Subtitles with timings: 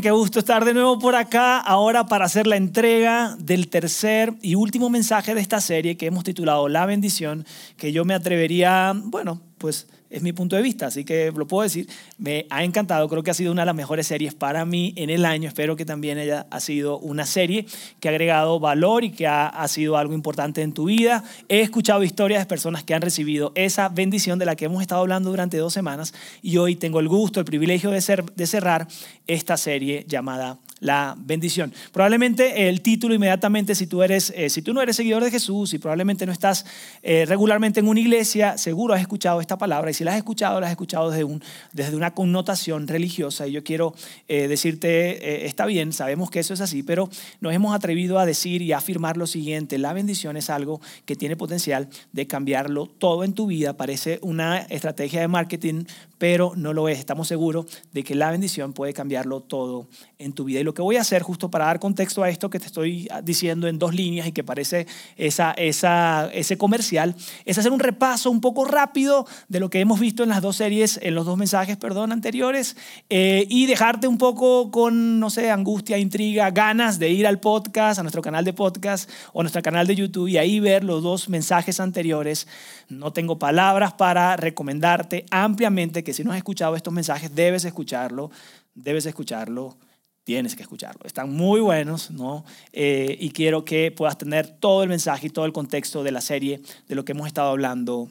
[0.00, 4.54] Qué gusto estar de nuevo por acá, ahora para hacer la entrega del tercer y
[4.54, 7.44] último mensaje de esta serie que hemos titulado La bendición,
[7.76, 11.64] que yo me atrevería, bueno, pues es mi punto de vista, así que lo puedo
[11.64, 11.88] decir.
[12.18, 15.10] Me ha encantado, creo que ha sido una de las mejores series para mí en
[15.10, 15.48] el año.
[15.48, 17.66] Espero que también ella ha sido una serie
[17.98, 21.24] que ha agregado valor y que ha, ha sido algo importante en tu vida.
[21.48, 25.00] He escuchado historias de personas que han recibido esa bendición de la que hemos estado
[25.00, 28.86] hablando durante dos semanas y hoy tengo el gusto, el privilegio de, ser, de cerrar
[29.26, 31.72] esta serie llamada la bendición.
[31.92, 35.72] Probablemente el título inmediatamente, si tú, eres, eh, si tú no eres seguidor de Jesús
[35.72, 36.66] y probablemente no estás
[37.02, 39.90] eh, regularmente en una iglesia, seguro has escuchado esta palabra.
[39.90, 43.46] Y si la has escuchado, la has escuchado desde, un, desde una connotación religiosa.
[43.46, 43.94] Y yo quiero
[44.28, 47.08] eh, decirte, está bien, sabemos que eso es así, pero
[47.40, 51.16] nos hemos atrevido a decir y a afirmar lo siguiente, la bendición es algo que
[51.16, 55.84] tiene potencial de cambiarlo todo en tu vida, parece una estrategia de marketing,
[56.18, 60.44] pero no lo es, estamos seguros de que la bendición puede cambiarlo todo en tu
[60.44, 60.60] vida.
[60.60, 63.08] Y lo que voy a hacer, justo para dar contexto a esto que te estoy
[63.22, 64.86] diciendo en dos líneas y que parece
[65.16, 70.00] esa, esa, ese comercial, es hacer un repaso un poco rápido de lo que hemos
[70.00, 72.76] visto en las dos series, en los dos mensajes, perdón, anteriores,
[73.10, 77.98] eh, y dejarte un poco con, no sé, angustia, intriga, ganas de ir al podcast,
[77.98, 81.28] a nuestro canal de podcast o nuestro canal de YouTube y ahí ver los dos
[81.28, 82.46] mensajes anteriores.
[82.88, 88.30] No tengo palabras para recomendarte ampliamente que si no has escuchado estos mensajes, debes escucharlo,
[88.74, 89.76] debes escucharlo
[90.24, 91.02] tienes que escucharlo.
[91.04, 92.44] Están muy buenos, ¿no?
[92.72, 96.20] Eh, y quiero que puedas tener todo el mensaje y todo el contexto de la
[96.20, 98.10] serie, de lo que hemos estado hablando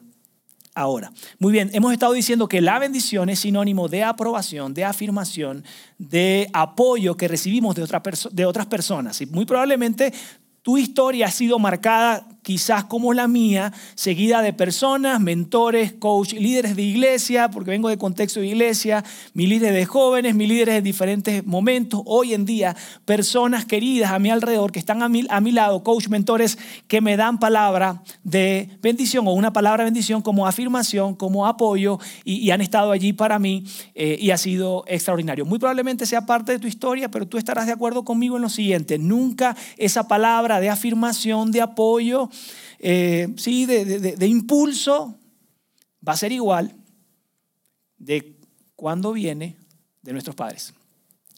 [0.75, 1.11] ahora.
[1.39, 5.64] Muy bien, hemos estado diciendo que la bendición es sinónimo de aprobación, de afirmación,
[5.97, 7.88] de apoyo que recibimos de,
[8.31, 9.19] de otras personas.
[9.22, 10.13] Y muy probablemente
[10.62, 16.75] tu historia ha sido marcada quizás como la mía, seguida de personas, mentores, coach, líderes
[16.75, 20.81] de iglesia, porque vengo de contexto de iglesia, mis líderes de jóvenes, mis líderes de
[20.81, 25.41] diferentes momentos, hoy en día, personas queridas a mi alrededor que están a mi, a
[25.41, 30.21] mi lado, coach, mentores, que me dan palabra de bendición o una palabra de bendición
[30.21, 33.63] como afirmación, como apoyo y, han estado allí para mí
[33.95, 35.45] eh, y ha sido extraordinario.
[35.45, 38.49] Muy probablemente sea parte de tu historia, pero tú estarás de acuerdo conmigo en lo
[38.49, 42.29] siguiente, nunca esa palabra de afirmación, de apoyo,
[42.79, 45.17] eh, sí, de, impulso,
[46.07, 46.75] va a ser igual
[47.97, 48.38] de
[48.75, 49.55] cuando viene
[50.01, 50.73] de nuestros padres.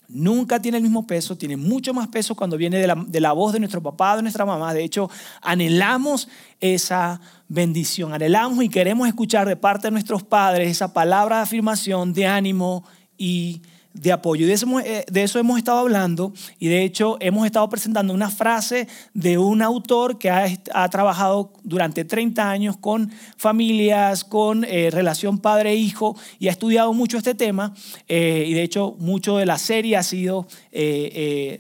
[0.08, 3.32] Nunca tiene el mismo peso, tiene mucho más peso cuando viene de la, de la,
[3.32, 4.74] voz de nuestro papá, de nuestra mamá.
[4.74, 5.10] De hecho,
[5.42, 6.28] anhelamos
[6.60, 12.14] esa bendición, anhelamos y queremos escuchar de parte de nuestros padres esa palabra de afirmación,
[12.14, 12.84] de ánimo
[13.18, 13.62] y
[13.96, 14.46] de apoyo.
[14.46, 18.14] Y de eso, eh, de eso, hemos estado hablando y de hecho hemos estado presentando
[18.14, 24.64] una frase de un autor que ha, ha trabajado durante 30 años con familias, con
[24.66, 27.74] eh, relación padre-hijo y ha estudiado mucho este tema
[28.08, 30.48] eh, y de hecho mucho de la serie ha sido,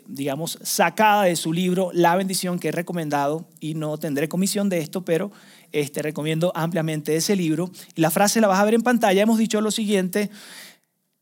[0.07, 4.79] digamos, sacada de su libro La bendición que he recomendado y no tendré comisión de
[4.79, 5.31] esto, pero
[5.71, 7.69] este, recomiendo ampliamente ese libro.
[7.95, 9.21] Y la frase la vas a ver en pantalla.
[9.21, 10.29] Hemos dicho lo siguiente.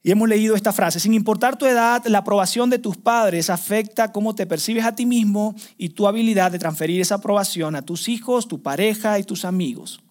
[0.05, 4.11] Y hemos leído esta frase, sin importar tu edad, la aprobación de tus padres afecta
[4.11, 8.09] cómo te percibes a ti mismo y tu habilidad de transferir esa aprobación a tus
[8.09, 10.01] hijos, tu pareja y tus amigos.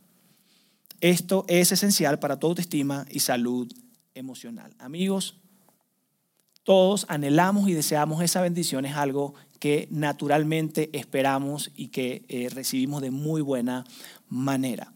[1.03, 3.71] Esto es esencial para tu autoestima y salud
[4.15, 4.75] emocional.
[4.79, 5.37] Amigos,
[6.63, 13.03] todos anhelamos y deseamos esa bendición, es algo que naturalmente esperamos y que eh, recibimos
[13.03, 13.85] de muy buena
[14.29, 14.91] manera.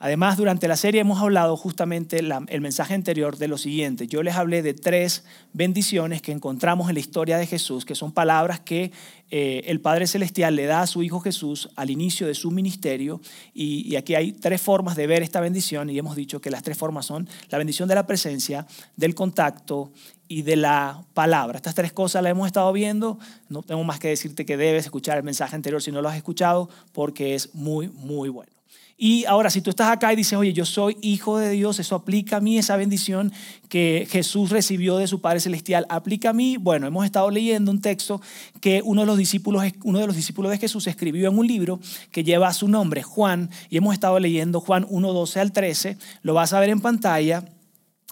[0.00, 4.06] Además, durante la serie hemos hablado justamente el mensaje anterior de lo siguiente.
[4.06, 8.12] Yo les hablé de tres bendiciones que encontramos en la historia de Jesús, que son
[8.12, 8.92] palabras que
[9.30, 13.20] eh, el Padre Celestial le da a su Hijo Jesús al inicio de su ministerio.
[13.52, 16.62] Y, y, aquí hay tres formas de ver esta bendición y hemos dicho que las
[16.62, 19.90] tres formas son la bendición de la presencia, del contacto
[20.28, 21.56] y de la palabra.
[21.56, 23.18] Estas tres cosas las hemos estado viendo.
[23.48, 26.16] No tengo más que decirte que debes escuchar el mensaje anterior si no lo has
[26.16, 28.57] escuchado porque es muy, muy bueno.
[29.00, 31.94] Y ahora, si tú estás acá y dices, oye, yo soy hijo de Dios, eso
[31.94, 33.32] aplica a mí, esa bendición
[33.68, 36.56] que Jesús recibió de su Padre Celestial, aplica a mí.
[36.56, 38.20] Bueno, hemos estado leyendo un texto
[38.60, 41.78] que uno de los discípulos, uno de, los discípulos de Jesús escribió en un libro
[42.10, 45.96] que lleva su nombre, Juan, y hemos estado leyendo Juan 1, 12 al 13.
[46.22, 47.44] Lo vas a ver en pantalla.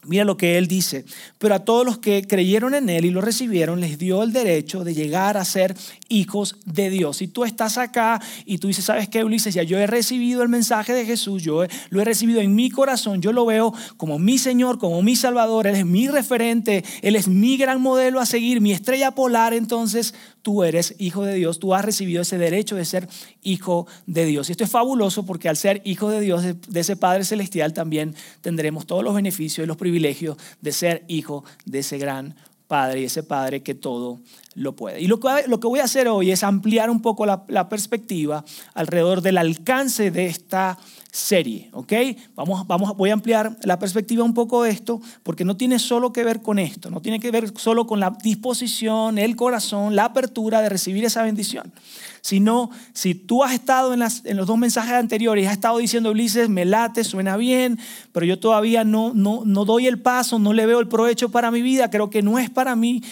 [0.07, 1.05] Mira lo que él dice.
[1.39, 4.85] Pero a todos los que creyeron en él y lo recibieron, les dio el derecho
[4.85, 5.77] de llegar a ser
[6.09, 7.19] hijos de Dios.
[7.19, 9.55] Si tú estás acá y tú dices, ¿sabes qué, Ulises?
[9.55, 13.21] Ya yo he recibido el mensaje de Jesús, yo lo he recibido en mi corazón,
[13.21, 17.29] yo lo veo como mi Señor, como mi Salvador, Él es mi referente, Él es
[17.29, 20.15] mi gran modelo a seguir, mi estrella polar, entonces
[20.47, 23.09] tú eres hijo de Dios, tú has recibido ese derecho de ser
[23.43, 24.49] hijo de Dios.
[24.49, 28.15] Y esto es fabuloso porque al ser hijo de Dios, de ese Padre Celestial, también
[28.43, 32.37] tendremos todos los beneficios y los privilegios de ser hijo de ese gran
[32.69, 34.21] Padre y ese Padre que todo
[34.57, 35.01] lo puede.
[35.01, 38.45] Y lo que, lo que voy a hacer hoy es ampliar un poco la, perspectiva
[38.75, 40.79] alrededor del alcance de esta
[41.11, 41.93] serie, ¿ok?
[42.35, 46.13] Vamos, vamos, voy a ampliar la perspectiva un poco de esto, porque no tiene solo
[46.13, 50.07] que ver con esto, no tiene que ver solo con la disposición, el corazón, la
[50.07, 51.73] apertura de recibir esa bendición,
[52.21, 56.11] sino si tú has estado en, las, en los dos mensajes anteriores has estado diciendo,
[56.11, 57.79] Ulises, me late, suena bien,
[58.13, 61.51] pero yo todavía no, no, no doy el paso, no le veo el provecho para
[61.51, 63.03] mi vida, creo que no es para mí,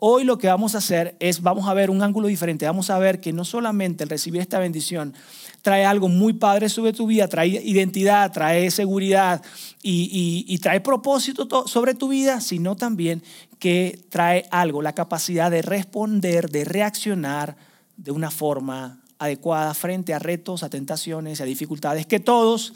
[0.00, 2.98] Hoy lo que vamos a hacer es, vamos a ver un ángulo diferente, vamos a
[2.98, 5.14] ver que no solamente el recibir esta bendición
[5.62, 9.42] trae algo muy padre sobre tu vida, trae identidad, trae seguridad
[9.82, 13.22] y, trae propósito sobre tu vida, sino también
[13.58, 17.56] que trae algo, la capacidad de responder, de reaccionar
[17.96, 22.74] de una forma adecuada frente a retos, a tentaciones, a dificultades que todos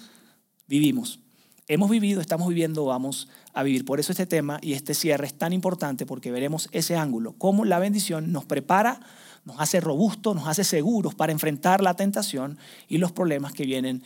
[0.66, 1.20] vivimos.
[1.66, 3.28] Hemos vivido, estamos viviendo, vamos
[3.58, 3.84] a vivir.
[3.84, 7.64] Por eso este tema y este cierre es tan importante porque veremos ese ángulo, cómo
[7.64, 9.00] la bendición nos prepara
[9.48, 14.02] nos hace robustos, nos hace seguros para enfrentar la tentación y los problemas que vienen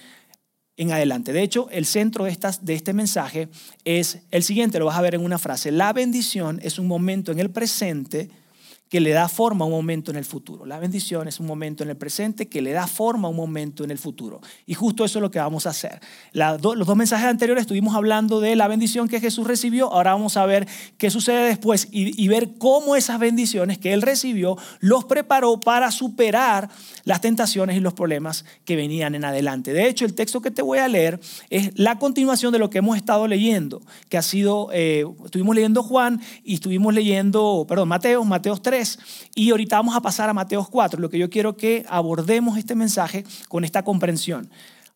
[0.76, 1.32] en adelante.
[1.32, 3.48] De hecho, el centro de, estas, de este mensaje
[3.84, 5.70] es el siguiente, lo vas a ver en una frase.
[5.72, 8.30] La bendición es un momento en el presente
[8.92, 10.66] que le da forma a un momento en el futuro.
[10.66, 13.84] La bendición es un momento en el presente que le da forma a un momento
[13.84, 14.42] en el futuro.
[14.66, 15.98] Y justo eso es lo que vamos a hacer.
[16.34, 19.90] los dos mensajes anteriores estuvimos hablando de la bendición que Jesús recibió.
[19.90, 20.68] Ahora vamos a ver
[20.98, 26.68] qué sucede después y, ver cómo esas bendiciones que Él recibió los preparó para superar
[27.04, 29.72] las tentaciones y los problemas que venían en adelante.
[29.72, 31.18] De hecho, el texto que te voy a leer
[31.48, 33.80] es la continuación de lo que hemos estado leyendo,
[34.10, 38.81] que ha sido, eh, estuvimos leyendo Juan y estuvimos leyendo, perdón, Mateo, Mateo 3
[39.34, 41.00] y ahorita vamos a pasar a Mateos 4.
[41.00, 44.50] Lo que yo quiero que abordemos este mensaje con esta comprensión.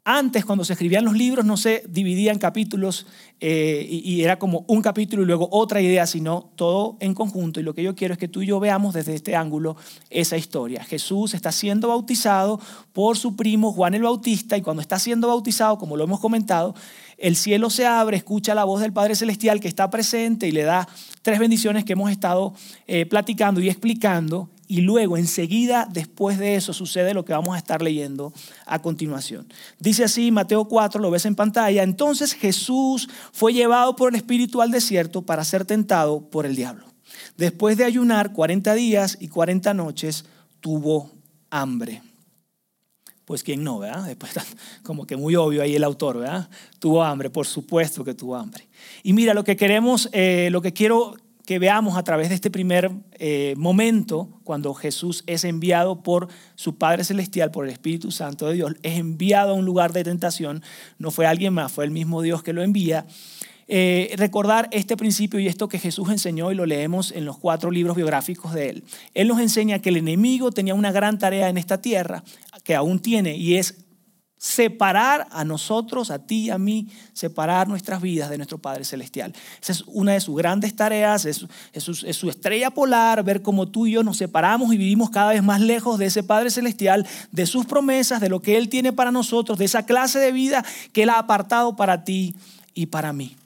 [0.09, 3.09] Antes, cuando se escribían los libros, no se dividía en capítulos
[3.41, 7.59] eh, y, era como un capítulo y luego otra idea, sino todo en conjunto.
[7.59, 9.77] Y lo que yo quiero es que tú y yo veamos desde este ángulo
[10.09, 10.85] esa historia.
[10.85, 12.61] Jesús está siendo bautizado
[12.93, 16.77] por su primo Juan el Bautista y cuando está siendo bautizado, como lo hemos comentado,
[17.19, 20.63] el cielo se abre, escucha la voz del Padre Celestial que está presente y le
[20.63, 20.89] da
[21.23, 22.55] tres bendiciones que hemos estado
[22.87, 27.59] eh, platicando y explicando y luego enseguida después de eso sucede lo que vamos a
[27.59, 28.33] estar leyendo
[28.67, 29.47] a continuación.
[29.79, 34.63] Dice así Mateo 4, lo ves en pantalla, entonces Jesús fue llevado por el Espíritu
[34.63, 36.87] al desierto para ser tentado por el diablo.
[37.37, 40.25] Después de ayunar 40 días y 40 noches,
[40.61, 41.11] tuvo
[41.51, 42.03] hambre.
[43.27, 44.05] Pues quién no, ¿verdad?
[44.07, 44.33] Después,
[44.83, 46.49] como que muy obvio ahí el autor, ¿verdad?
[46.79, 48.67] Tuvo hambre, por supuesto que tuvo hambre.
[49.03, 52.51] Y mira, lo que queremos, eh, lo que quiero que veamos a través de este
[52.51, 58.49] primer eh, momento, cuando Jesús es enviado por su Padre Celestial, por el Espíritu Santo
[58.49, 60.63] de Dios, es enviado a un lugar de tentación,
[60.99, 63.07] no fue alguien más, fue el mismo Dios que lo envía.
[63.69, 67.73] Eh, recordar este principio y esto que Jesús enseñó y lo leemos en los cuatro
[67.73, 68.85] libros biográficos de él.
[69.13, 72.23] Él nos enseña que el enemigo tenía una gran tarea en esta tierra,
[72.67, 73.77] que aún tiene, y es
[74.37, 79.33] separar a nosotros, a ti y a mí, separar nuestras vidas de nuestro Padre Celestial.
[79.63, 81.47] Esa es una de sus grandes tareas, es,
[81.79, 85.61] su, estrella polar, ver cómo tú y yo nos separamos y vivimos cada vez más
[85.61, 89.59] lejos de ese Padre Celestial, de sus promesas, de lo que Él tiene para nosotros,
[89.59, 92.35] de esa clase de vida que Él ha apartado para ti
[92.75, 93.37] y para mí.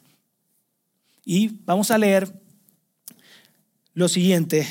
[1.26, 2.32] Y vamos a leer
[3.92, 4.66] lo siguiente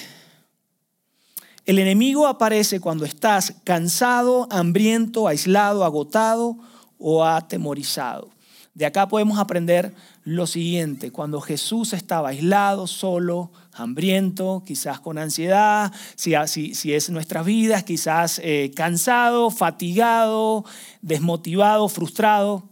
[1.70, 6.58] el enemigo aparece cuando estás cansado, hambriento, aislado, agotado
[6.98, 8.32] o atemorizado.
[8.74, 15.94] De acá podemos aprender lo siguiente, cuando Jesús estaba aislado, solo, hambriento, quizás con ansiedad,
[16.16, 16.34] si,
[16.74, 20.66] si, es nuestras vidas, quizás eh, cansado, fatigado,
[21.04, 22.64] desmotivado, frustrado,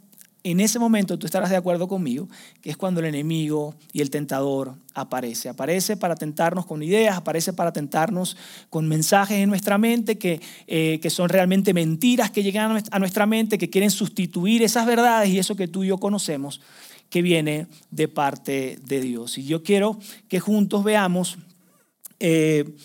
[0.52, 2.30] en ese momento tú estarás de acuerdo conmigo,
[2.62, 5.50] que es cuando el enemigo y el tentador aparece.
[5.50, 8.38] Aparece para tentarnos con ideas, aparece para tentarnos
[8.70, 13.26] con mensajes en nuestra mente que, eh, que son realmente mentiras que llegan a nuestra
[13.26, 16.62] mente, que quieren sustituir esas verdades y eso que tú y yo conocemos,
[17.10, 19.38] que viene de parte de Dios.
[19.38, 21.38] Y yo quiero que juntos veamos...
[22.20, 22.76] Eh,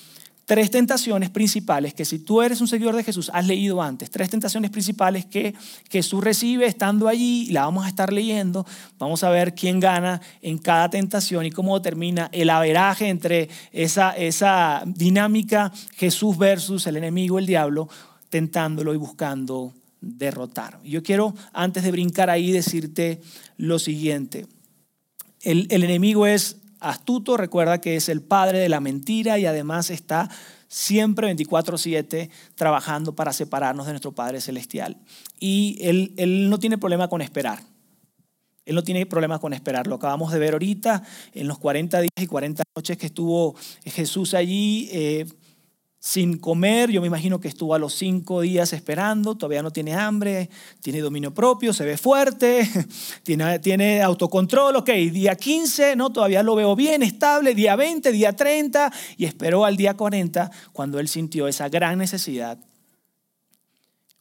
[0.53, 4.29] tres tentaciones principales que si tú eres un seguidor de Jesús has leído antes, tres
[4.29, 5.55] tentaciones principales que
[5.89, 8.67] Jesús recibe estando allí, la vamos a estar leyendo,
[8.99, 14.11] vamos a ver quién gana en cada tentación y cómo termina el averaje entre esa,
[14.11, 17.89] esa dinámica Jesús versus el enemigo, el diablo,
[18.29, 20.81] tentándolo y buscando derrotar.
[20.85, 23.23] Yo quiero, antes de brincar ahí, decirte
[23.57, 24.47] lo siguiente.
[25.41, 29.91] El, el enemigo es astuto, recuerda que es el padre de la mentira y además
[29.91, 30.29] está
[30.69, 34.97] siempre 24/7 trabajando para separarnos de nuestro Padre Celestial.
[35.39, 37.61] Y él, él, no tiene problema con esperar.
[38.65, 39.87] Él no tiene problema con esperar.
[39.87, 41.03] Lo acabamos de ver ahorita
[41.35, 44.89] en los 40 días y 40 noches que estuvo Jesús allí.
[44.93, 45.27] Eh,
[46.05, 49.95] sin comer, yo me imagino que estuvo a los cinco días esperando, todavía no tiene
[49.95, 52.69] hambre, tiene dominio propio, se ve fuerte,
[53.23, 58.93] tiene, autocontrol, ok, día 15, no, todavía lo veo bien, estable, día 20, día 30,
[59.17, 62.59] y esperó al día 40 cuando él sintió esa gran necesidad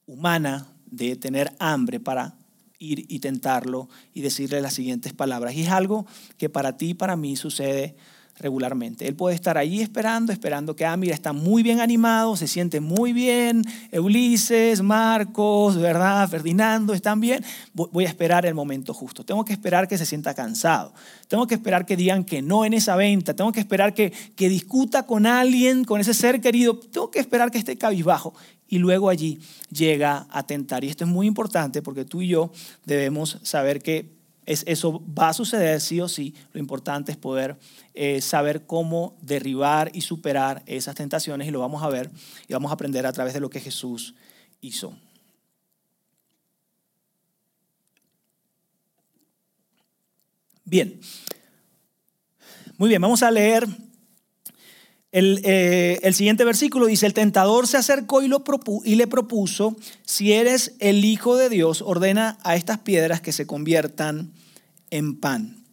[0.05, 2.35] humana de tener hambre para
[2.77, 5.55] ir y tentarlo y decirle las siguientes palabras.
[5.55, 6.05] Y es algo
[6.37, 7.95] que para ti y para mí sucede
[8.41, 9.07] regularmente.
[9.07, 12.79] Él puede estar allí esperando, esperando que, ah, mira, está muy bien animado, se siente
[12.79, 16.27] muy bien, Ulises, Marcos, ¿verdad?
[16.27, 17.43] Ferdinando, están bien.
[17.73, 19.23] Voy a esperar el momento justo.
[19.23, 20.93] Tengo que esperar que se sienta cansado.
[21.27, 23.35] Tengo que esperar que digan que no en esa venta.
[23.35, 26.77] Tengo que esperar que, que discuta con alguien, con ese ser querido.
[26.77, 28.33] Tengo que esperar que esté cabizbajo.
[28.67, 30.83] Y luego allí llega a tentar.
[30.83, 32.51] Y esto es muy importante porque tú y yo
[32.85, 36.33] debemos saber que eso va a suceder sí o sí.
[36.53, 37.57] Lo importante es poder
[37.93, 42.09] eh, saber cómo derribar y superar esas tentaciones y lo vamos a ver
[42.47, 44.15] y vamos a aprender a través de lo que Jesús
[44.61, 44.95] hizo.
[50.63, 50.99] Bien,
[52.77, 53.67] muy bien, vamos a leer
[55.11, 58.31] el, eh, el, siguiente versículo dice, el tentador se acercó y,
[58.85, 59.75] y le propuso,
[60.05, 64.31] si eres el Hijo de Dios, ordena a estas piedras que se conviertan
[64.89, 65.65] en pan.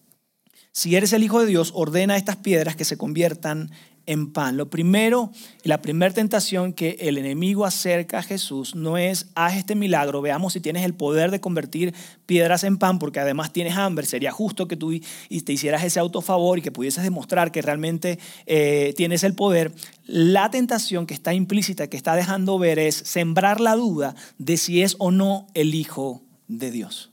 [0.73, 3.71] Si eres el Hijo de Dios, ordena a estas piedras que se conviertan
[4.09, 4.57] en pan.
[4.57, 5.31] Lo primero,
[5.65, 10.55] la primera tentación que el enemigo acerca a Jesús no es, haz este milagro, veamos
[10.55, 14.67] si tienes el poder de convertir piedras en pan, porque además tienes hambre, sería justo
[14.67, 19.25] que tú y te hicieras ese autofavor y que pudieses demostrar que realmente eh, tienes
[19.25, 19.75] el poder.
[20.07, 24.83] La tentación que está implícita, que está dejando ver, es sembrar la duda de si
[24.83, 27.13] es o no el Hijo de Dios.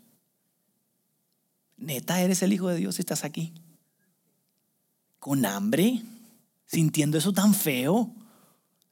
[1.76, 3.54] Neta, eres el Hijo de Dios y estás aquí.
[5.20, 6.02] Con hambre
[6.66, 8.14] sintiendo eso tan feo.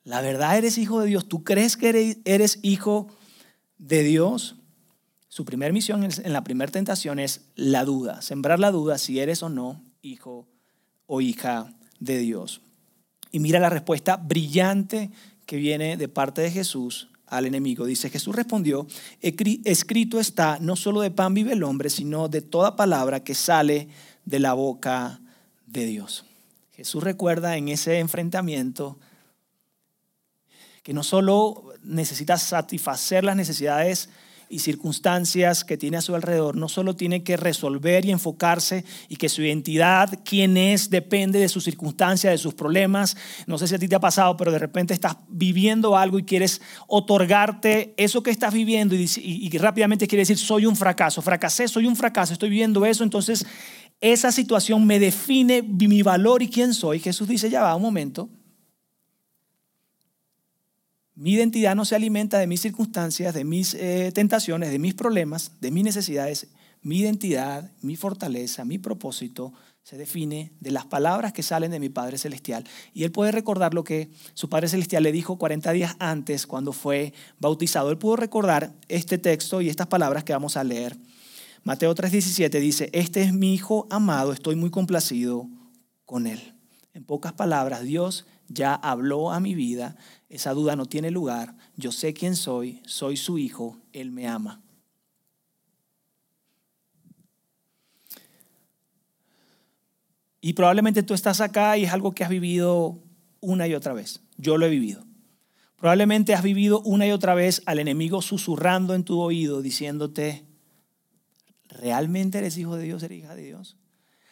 [0.03, 1.27] La verdad eres hijo de Dios.
[1.27, 3.07] ¿Tú crees que eres, hijo
[3.77, 4.55] de Dios?
[5.29, 9.41] Su primera misión en la primera tentación es la duda, sembrar la duda si eres
[9.41, 10.47] o no hijo
[11.07, 12.61] o hija de Dios.
[13.31, 15.09] Y mira la respuesta brillante
[15.47, 17.85] que viene de parte de Jesús al enemigo.
[17.85, 18.85] Dice, Jesús respondió,
[19.21, 23.87] escrito está, no solo de pan vive el hombre, sino de toda palabra que sale
[24.25, 25.19] de la boca
[25.65, 26.25] de Dios.
[26.75, 28.97] Jesús recuerda en ese enfrentamiento
[30.81, 34.09] que no solo necesita satisfacer las necesidades
[34.49, 39.15] y circunstancias que tiene a su alrededor, no solo tiene que resolver y enfocarse y
[39.15, 43.17] que su identidad, quién es, depende de sus circunstancias, de sus problemas.
[43.47, 46.23] No sé si a ti te ha pasado, pero de repente estás viviendo algo y
[46.23, 51.67] quieres otorgarte eso que estás viviendo y, y rápidamente quieres decir, soy un fracaso, fracasé,
[51.67, 53.45] soy un fracaso, estoy viviendo eso, entonces
[54.01, 56.99] esa situación me define mi valor y quién soy.
[56.99, 58.29] Jesús dice, ya va un momento.
[61.15, 65.51] Mi identidad no se alimenta de mis circunstancias, de mis eh, tentaciones, de mis problemas,
[65.61, 66.47] de mis necesidades.
[66.81, 71.89] Mi identidad, mi fortaleza, mi propósito se define de las palabras que salen de mi
[71.89, 72.65] Padre Celestial.
[72.93, 76.71] Y él puede recordar lo que su Padre Celestial le dijo 40 días antes cuando
[76.71, 77.91] fue bautizado.
[77.91, 80.97] Él pudo recordar este texto y estas palabras que vamos a leer
[81.63, 85.47] Mateo 3:17 dice, este es mi hijo amado, estoy muy complacido
[86.05, 86.55] con él.
[86.93, 89.95] En pocas palabras, Dios ya habló a mi vida,
[90.29, 94.61] esa duda no tiene lugar, yo sé quién soy, soy su hijo, él me ama.
[100.41, 102.99] Y probablemente tú estás acá y es algo que has vivido
[103.39, 104.19] una y otra vez.
[104.35, 105.05] Yo lo he vivido.
[105.77, 110.45] Probablemente has vivido una y otra vez al enemigo susurrando en tu oído, diciéndote,
[111.73, 113.75] ¿Realmente eres hijo de Dios, eres hija de Dios?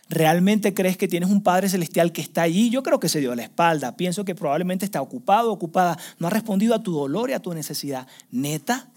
[0.10, 2.70] ¿Realmente crees que tienes un Padre Celestial que está allí?
[2.70, 3.96] Yo creo que se dio la espalda.
[3.96, 5.98] Pienso que probablemente está ocupado, ocupada.
[6.20, 8.08] No ha respondido a tu dolor y a tu necesidad.
[8.30, 8.92] ¿Neta?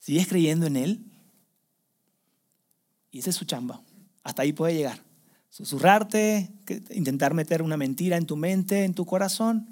[0.00, 1.00] ¿Sigues creyendo en Él?
[3.12, 3.80] Y esa es su chamba.
[4.24, 5.04] Hasta ahí puede llegar.
[5.50, 6.50] susurrarte,
[6.90, 9.68] intentar meter una mentira en tu mente, en tu corazón.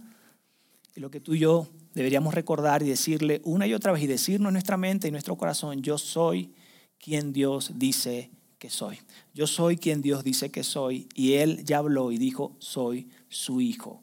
[0.94, 4.06] Y lo que tú y yo deberíamos recordar y decirle una y otra vez y
[4.06, 6.52] decirnos en nuestra mente y nuestro corazón, yo soy
[6.98, 8.98] quien Dios dice que soy.
[9.34, 11.08] Yo soy quien Dios dice que soy.
[11.14, 14.02] Y Él ya habló y dijo, soy su hijo.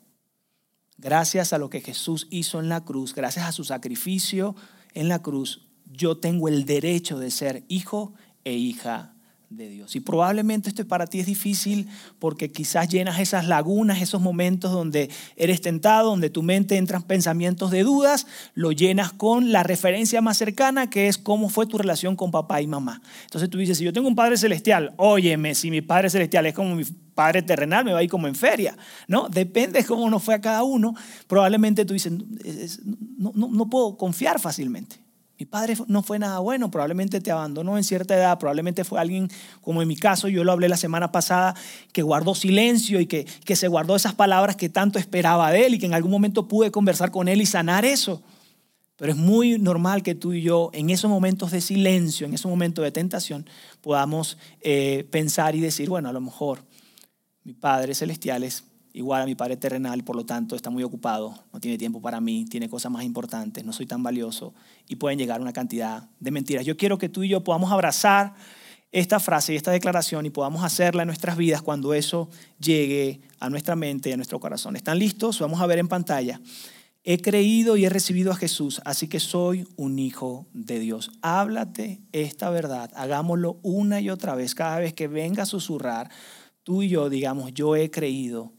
[0.97, 4.55] Gracias a lo que Jesús hizo en la cruz, gracias a su sacrificio
[4.93, 8.13] en la cruz, yo tengo el derecho de ser hijo
[8.45, 9.14] e hija
[9.49, 9.95] de Dios.
[9.95, 11.87] Y probablemente esto para ti es difícil
[12.19, 17.71] porque quizás llenas esas lagunas, esos momentos donde eres tentado, donde tu mente entran pensamientos
[17.71, 22.15] de dudas, lo llenas con la referencia más cercana que es cómo fue tu relación
[22.15, 23.01] con papá y mamá.
[23.23, 26.53] Entonces tú dices, si yo tengo un padre celestial, óyeme, si mi padre celestial es
[26.53, 26.83] como mi
[27.13, 29.29] padre terrenal, me va a ir como en feria, ¿no?
[29.29, 30.95] Depende de cómo nos fue a cada uno.
[31.27, 32.11] Probablemente tú dices,
[33.17, 35.04] no puedo confiar fácilmente.
[35.37, 39.29] Mi padre no fue nada bueno, probablemente te abandonó en cierta edad, probablemente fue alguien,
[39.61, 41.55] como en mi caso, yo lo hablé la semana pasada,
[41.91, 45.73] que guardó silencio y que, que se guardó esas palabras que tanto esperaba de él
[45.73, 48.23] y que en algún momento pude conversar con él y sanar eso.
[48.97, 52.49] Pero es muy normal que tú y yo, en esos momentos de silencio, en esos
[52.49, 53.45] momentos de tentación,
[53.81, 56.63] podamos eh, pensar y decir, bueno, a lo mejor
[57.43, 58.63] mi Padre Celestial es
[58.95, 62.21] igual a mi Padre terrenal, por lo tanto está muy ocupado, no tiene tiempo para
[62.21, 64.53] mí, tiene cosas más importantes, no soy tan valioso
[64.87, 66.65] y pueden llegar una cantidad de mentiras.
[66.65, 68.33] Yo quiero que tú y yo podamos abrazar
[68.93, 73.49] esta frase y esta declaración y podamos hacerla en nuestras vidas cuando eso llegue a
[73.49, 74.77] nuestra mente y a nuestro corazón.
[74.77, 75.41] ¿Están listos?
[75.41, 76.39] Vamos a ver en pantalla.
[77.03, 81.11] He creído y he recibido a Jesús, así que soy un hijo de Dios.
[81.21, 86.09] Háblate esta verdad, hagámoslo una y otra vez, cada vez que venga a susurrar,
[86.63, 88.53] tú y yo digamos, yo he creído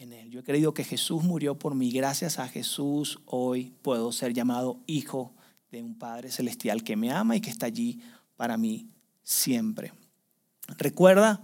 [0.00, 0.30] en Él.
[0.30, 1.92] Yo he creído que Jesús murió por mí.
[1.92, 5.34] Gracias a Jesús hoy puedo ser llamado hijo
[5.70, 8.00] de un Padre Celestial que me ama y que está allí
[8.36, 8.88] para mí
[9.22, 9.92] siempre.
[10.78, 11.42] Recuerda,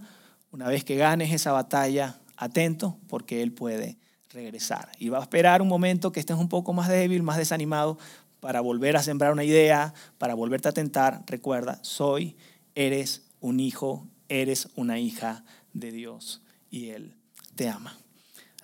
[0.51, 3.99] una vez que ganes esa batalla, atento porque Él puede
[4.29, 4.91] regresar.
[4.97, 7.99] Y va a esperar un momento que estés un poco más débil, más desanimado,
[8.39, 11.23] para volver a sembrar una idea, para volverte a tentar.
[11.27, 12.35] Recuerda, soy,
[12.73, 17.15] eres un hijo, eres una hija de Dios y Él
[17.55, 17.97] te ama.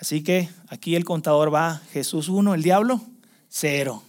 [0.03, 3.01] Así que aquí el contador va, Jesús 1, el diablo
[3.47, 4.03] 0.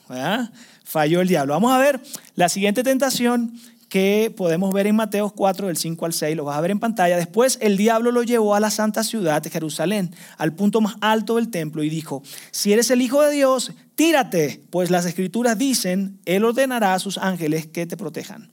[0.82, 1.52] Falló el diablo.
[1.52, 2.00] Vamos a ver
[2.34, 3.54] la siguiente tentación
[3.88, 6.80] que podemos ver en Mateo 4, del 5 al 6, lo vas a ver en
[6.80, 7.16] pantalla.
[7.16, 11.36] Después el diablo lo llevó a la santa ciudad de Jerusalén, al punto más alto
[11.36, 16.18] del templo, y dijo, si eres el Hijo de Dios, tírate, pues las escrituras dicen,
[16.24, 18.52] Él ordenará a sus ángeles que te protejan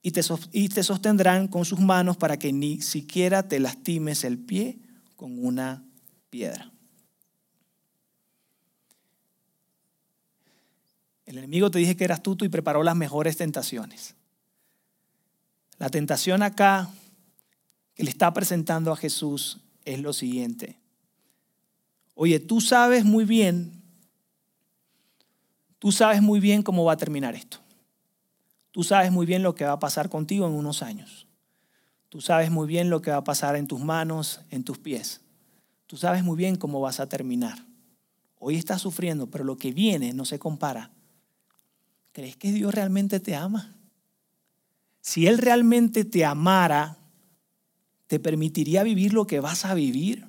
[0.00, 4.38] y te, y te sostendrán con sus manos para que ni siquiera te lastimes el
[4.38, 4.78] pie
[5.16, 5.84] con una
[6.30, 6.72] piedra.
[11.28, 14.14] El enemigo te dije que eras tú y preparó las mejores tentaciones.
[15.76, 16.88] La tentación acá
[17.94, 20.78] que le está presentando a Jesús es lo siguiente.
[22.14, 23.82] Oye, tú sabes muy bien,
[25.78, 27.58] tú sabes muy bien cómo va a terminar esto.
[28.70, 31.26] Tú sabes muy bien lo que va a pasar contigo en unos años.
[32.08, 35.20] Tú sabes muy bien lo que va a pasar en tus manos, en tus pies.
[35.86, 37.66] Tú sabes muy bien cómo vas a terminar.
[38.38, 40.90] Hoy estás sufriendo, pero lo que viene no se compara
[42.12, 43.76] ¿Crees que Dios realmente te ama?
[45.00, 46.98] Si Él realmente te amara,
[48.06, 50.26] te permitiría vivir lo que vas a vivir.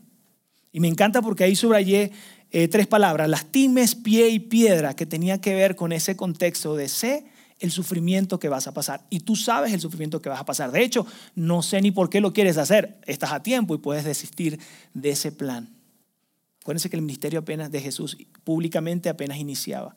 [0.72, 2.12] Y me encanta porque ahí subrayé
[2.52, 6.90] eh, tres palabras, lastimes, pie y piedra, que tenía que ver con ese contexto de
[6.90, 7.26] sé
[7.60, 9.06] el sufrimiento que vas a pasar.
[9.10, 10.72] Y tú sabes el sufrimiento que vas a pasar.
[10.72, 13.00] De hecho, no sé ni por qué lo quieres hacer.
[13.06, 14.60] Estás a tiempo y puedes desistir
[14.94, 15.70] de ese plan.
[16.62, 19.96] Acuérdense que el ministerio apenas de Jesús públicamente apenas iniciaba.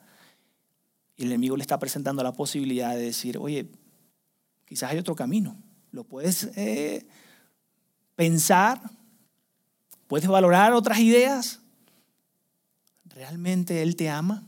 [1.15, 3.69] Y el enemigo le está presentando la posibilidad de decir, oye,
[4.65, 5.55] quizás hay otro camino.
[5.91, 7.05] Lo puedes eh,
[8.15, 8.81] pensar,
[10.07, 11.59] puedes valorar otras ideas.
[13.05, 14.47] ¿Realmente Él te ama?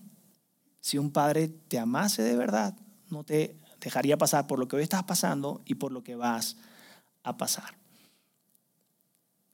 [0.82, 2.75] Si un padre te amase de verdad,
[3.10, 6.58] no te dejaría pasar por lo que hoy estás pasando y por lo que vas
[7.23, 7.75] a pasar.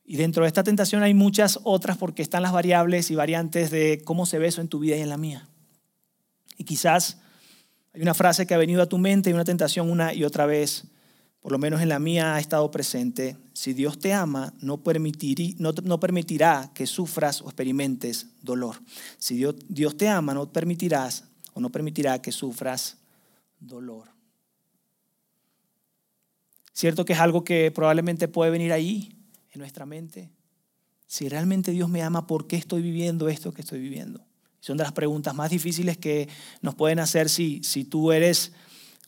[0.05, 4.01] Y dentro de esta tentación hay muchas otras porque están las variables y variantes de
[4.03, 5.47] cómo se ve eso en tu vida y en la mía.
[6.61, 7.17] Y quizás
[7.91, 10.45] hay una frase que ha venido a tu mente y una tentación una y otra
[10.45, 10.83] vez,
[11.39, 13.35] por lo menos en la mía ha estado presente.
[13.53, 18.75] Si Dios te ama, no, permitirá que sufras o experimentes dolor.
[19.17, 21.23] Si Dios, Dios te ama, no permitirás
[21.55, 22.97] o no permitirá que sufras
[23.59, 24.11] dolor.
[26.73, 29.17] Cierto que es algo que probablemente puede venir ahí,
[29.51, 30.29] en nuestra mente.
[31.07, 34.23] Si realmente Dios me ama, ¿por qué estoy viviendo esto que estoy viviendo?
[34.61, 36.29] Son de las preguntas más difíciles que
[36.61, 38.53] nos pueden hacer si, si tú eres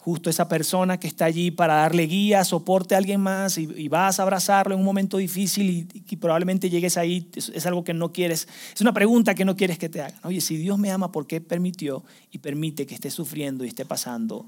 [0.03, 4.19] justo esa persona que está allí para darle guía, soporte a alguien más y, vas
[4.19, 8.49] a abrazarlo en un momento difícil y, probablemente llegues ahí, es, algo que no quieres,
[8.73, 10.19] es una pregunta que no quieres que te hagan.
[10.23, 13.85] Oye, si Dios me ama, ¿por qué permitió y permite que esté sufriendo y esté
[13.85, 14.45] pasando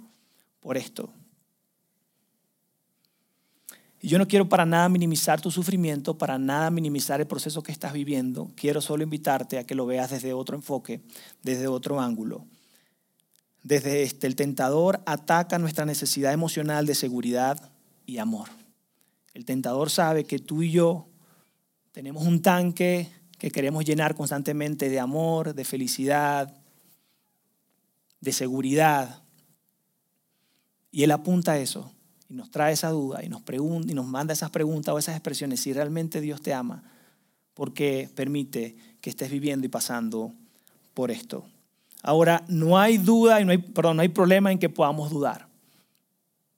[0.59, 1.13] por esto?
[4.05, 7.71] Y yo no quiero para nada minimizar tu sufrimiento, para nada minimizar el proceso que
[7.71, 8.51] estás viviendo.
[8.53, 11.01] Quiero solo invitarte a que lo veas desde otro enfoque,
[11.41, 12.45] desde otro ángulo.
[13.63, 17.71] Desde este, el tentador ataca nuestra necesidad emocional de seguridad
[18.05, 18.49] y amor.
[19.33, 21.07] El tentador sabe que tú y yo
[21.91, 26.55] tenemos un tanque que queremos llenar constantemente de amor, de felicidad,
[28.21, 29.23] de seguridad.
[30.91, 31.94] Y él apunta a eso
[32.29, 35.15] y nos trae esa duda y nos, pregunta, y nos manda esas preguntas o esas
[35.15, 36.83] expresiones si realmente Dios te ama,
[37.53, 40.33] porque permite que estés viviendo y pasando
[40.93, 41.45] por esto.
[42.01, 45.47] Ahora, no hay duda, y no hay, perdón, no hay problema en que podamos dudar.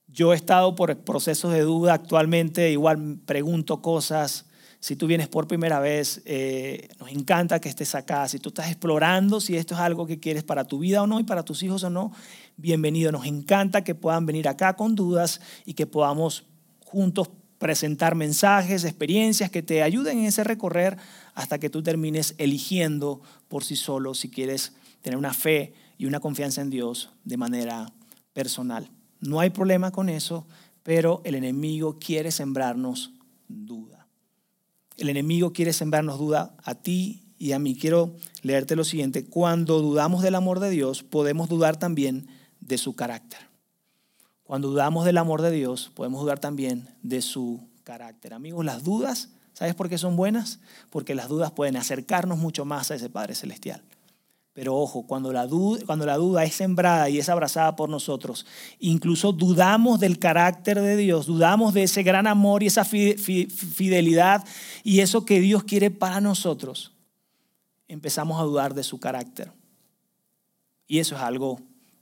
[0.06, 4.46] Yo he estado por procesos de duda actualmente, igual pregunto cosas.
[4.80, 8.28] Si tú vienes por primera vez, eh, nos encanta que estés acá.
[8.28, 11.18] Si tú estás explorando si esto es algo que quieres para tu vida o no
[11.18, 12.12] y para tus hijos o no,
[12.56, 13.10] bienvenido.
[13.10, 16.44] Nos encanta que puedan venir acá con dudas y que podamos
[16.84, 20.96] juntos presentar mensajes, experiencias que te ayuden en ese recorrer
[21.34, 26.20] hasta que tú termines eligiendo por sí solo si quieres tener una fe y una
[26.20, 27.92] confianza en Dios de manera
[28.32, 28.90] personal.
[29.20, 30.46] No hay problema con eso,
[30.84, 33.12] pero el enemigo quiere sembrarnos
[33.48, 33.97] duda.
[34.98, 37.76] El enemigo quiere sembrarnos duda a ti y a mí.
[37.76, 39.24] Quiero leerte lo siguiente.
[39.24, 42.26] Cuando dudamos del amor de Dios, podemos dudar también
[42.60, 43.38] de su carácter.
[44.42, 48.34] Cuando dudamos del amor de Dios, podemos dudar también de su carácter.
[48.34, 50.58] Amigos, las dudas, ¿sabes por qué son buenas?
[50.90, 53.84] Porque las dudas pueden acercarnos mucho más a ese Padre Celestial.
[54.58, 58.44] Pero ojo, cuando la, duda, cuando la duda es sembrada y es abrazada por nosotros,
[58.80, 64.44] incluso dudamos del carácter de Dios, dudamos de ese gran amor y esa fidelidad
[64.82, 66.90] y eso que Dios quiere para nosotros,
[67.86, 69.52] empezamos a dudar de su carácter.
[70.88, 71.60] Y eso es algo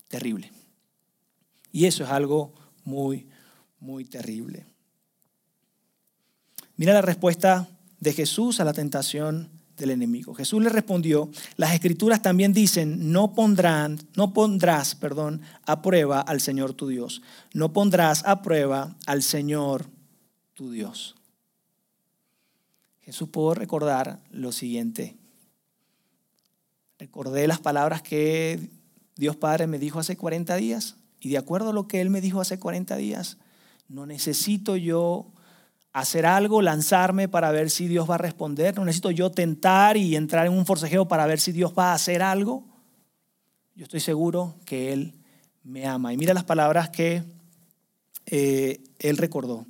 [0.09, 0.51] terrible.
[1.73, 3.27] Y eso es algo muy,
[3.81, 4.65] muy terrible.
[6.79, 7.69] Mira la respuesta
[8.01, 10.35] de Jesús a la tentación del enemigo.
[10.35, 13.35] Jesús le respondió, las escrituras también dicen, no
[14.17, 17.23] no pondrás, perdón, a prueba al Señor tu Dios.
[17.53, 19.87] No pondrás a prueba al Señor
[20.55, 21.17] tu Dios.
[23.01, 25.17] Jesús pudo recordar lo siguiente.
[26.99, 28.71] Recordé las palabras que
[29.17, 32.21] Dios Padre me dijo hace 40 días y de acuerdo a lo que Él me
[32.21, 33.39] dijo hace 40 días,
[33.89, 35.33] no necesito yo
[35.97, 38.77] hacer algo, lanzarme para ver si Dios va a responder.
[38.77, 41.95] No necesito yo tentar y entrar en un forcejeo para ver si Dios va a
[41.95, 42.65] hacer algo.
[43.75, 45.15] Yo estoy seguro que Él
[45.65, 46.13] me ama.
[46.13, 47.25] Y mira las palabras que
[48.27, 49.65] eh, Él recordó.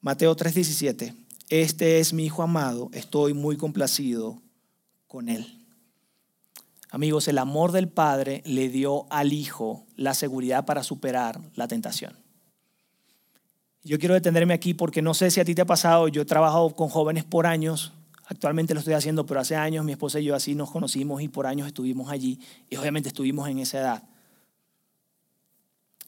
[0.00, 1.14] Mateo 3:17.
[1.50, 4.40] Este es mi Hijo amado, estoy muy complacido
[5.06, 5.66] con Él.
[6.88, 12.21] Amigos, el amor del Padre le dio al Hijo la seguridad para superar la tentación.
[13.84, 16.24] Yo quiero detenerme aquí porque no sé si a ti te ha pasado, yo he
[16.24, 17.92] trabajado con jóvenes por años,
[18.26, 21.28] actualmente lo estoy haciendo, pero hace años mi esposa y yo así nos conocimos y
[21.28, 22.38] por años estuvimos allí
[22.70, 24.02] y obviamente estuvimos en esa edad.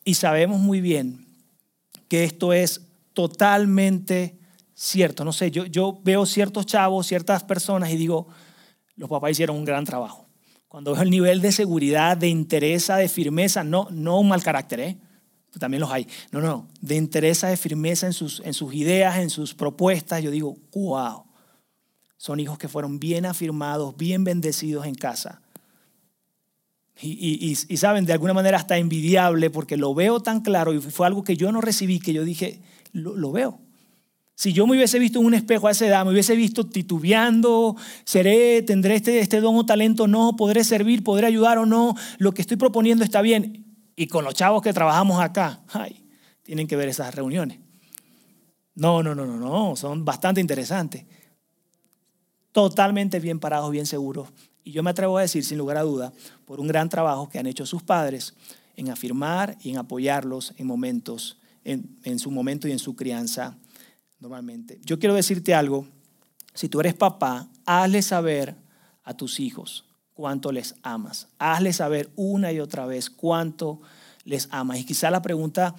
[0.04, 1.26] Y sabemos muy bien
[2.08, 2.82] que esto es
[3.12, 4.38] totalmente
[4.74, 5.24] cierto.
[5.24, 8.28] No sé, yo, yo veo ciertos chavos, ciertas personas y digo,
[8.96, 10.26] los papás hicieron un gran trabajo.
[10.68, 14.80] Cuando veo el nivel de seguridad, de interés, de firmeza, no, no un mal carácter,
[14.80, 14.98] ¿eh?
[15.58, 16.06] También los hay.
[16.32, 20.22] No, no, de interés, de firmeza en sus, en sus ideas, en sus propuestas.
[20.22, 21.24] Yo digo, wow,
[22.16, 25.40] son hijos que fueron bien afirmados, bien bendecidos en casa.
[27.00, 31.06] Y, y, saben, de alguna manera hasta envidiable porque lo veo tan claro y fue
[31.06, 32.60] algo que yo no recibí, que yo dije,
[32.92, 33.60] lo, lo veo.
[34.36, 37.76] Si yo me hubiese visto en un espejo a esa edad, me hubiese visto titubeando,
[38.04, 42.32] seré, tendré este, este don o talento, no, podré servir, podré ayudar o no, lo
[42.32, 43.63] que estoy proponiendo está bien
[43.96, 46.04] y con los chavos que trabajamos acá, ay,
[46.42, 47.58] tienen que ver esas reuniones.
[48.74, 51.04] No, no, no, no, no, son bastante interesantes.
[52.52, 54.28] Totalmente bien parados, bien seguros.
[54.64, 56.12] Y yo me atrevo a decir, sin lugar a duda,
[56.44, 58.34] por un gran trabajo que han hecho sus padres
[58.76, 63.56] en afirmar y en apoyarlos en momentos, en, en su momento y en su crianza
[64.18, 64.80] normalmente.
[64.84, 65.86] Yo quiero decirte algo,
[66.54, 68.56] si tú eres papá, hazle saber
[69.04, 71.28] a tus hijos cuánto les amas.
[71.38, 73.80] Hazle saber una y otra vez cuánto
[74.24, 74.78] les amas.
[74.78, 75.74] Y quizá la pregunta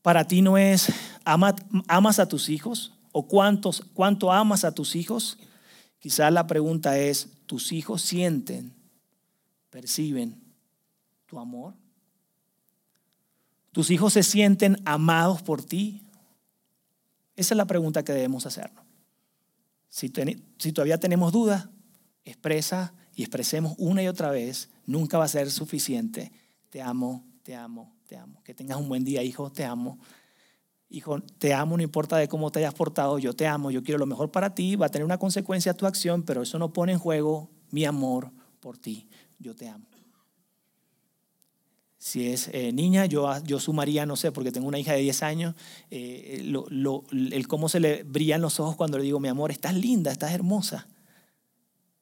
[0.00, 0.90] para ti no es,
[1.24, 2.94] ¿amas a tus hijos?
[3.12, 5.38] ¿O cuántos, cuánto amas a tus hijos?
[5.98, 8.72] Quizá la pregunta es, ¿tus hijos sienten,
[9.70, 10.40] perciben
[11.26, 11.74] tu amor?
[13.72, 16.02] ¿Tus hijos se sienten amados por ti?
[17.36, 18.84] Esa es la pregunta que debemos hacernos.
[19.88, 20.12] Si,
[20.58, 21.68] si todavía tenemos dudas,
[22.24, 24.70] expresa y expresemos una y otra vez.
[24.86, 26.30] Nunca va a ser suficiente.
[26.70, 28.40] Te amo, te amo, te amo.
[28.44, 29.98] Que tengas un buen día, hijo, te amo.
[30.88, 33.98] Hijo, te amo, no importa de cómo te hayas portado, yo te amo, yo quiero
[33.98, 36.92] lo mejor para ti, va a tener una consecuencia tu acción, pero eso no pone
[36.92, 39.08] en juego mi amor por ti,
[39.40, 39.84] yo te amo.
[41.98, 45.22] Si es eh, niña, yo, yo sumaría, no sé, porque tengo una hija de 10
[45.24, 45.56] años,
[45.90, 50.12] eh, el cómo se le brillan los ojos cuando le digo, mi amor, estás linda,
[50.12, 50.86] estás hermosa.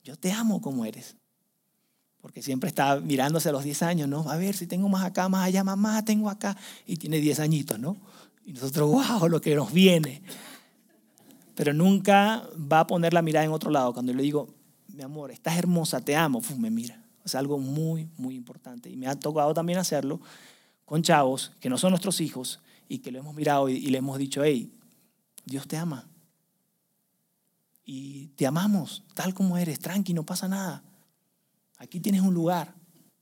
[0.07, 1.17] Yo te amo como eres.
[2.21, 4.31] Porque siempre está mirándose a los 10 años, ¿no?
[4.31, 6.57] A ver si tengo más acá, más allá, mamá, tengo acá.
[6.87, 7.97] Y tiene 10 añitos, ¿no?
[8.45, 10.23] Y nosotros, wow, lo que nos viene.
[11.57, 13.93] Pero nunca va a poner la mirada en otro lado.
[13.93, 14.47] Cuando le digo,
[14.87, 17.03] mi amor, estás hermosa, te amo, me mira.
[17.25, 18.89] Es algo muy, muy importante.
[18.89, 20.21] Y me ha tocado también hacerlo
[20.85, 23.99] con chavos que no son nuestros hijos y que lo hemos mirado y, y le
[23.99, 24.73] hemos dicho, hey,
[25.45, 26.07] Dios te ama.
[27.89, 30.83] Y te amamos tal como eres, tranqui, no pasa nada.
[31.79, 32.75] Aquí tienes un lugar.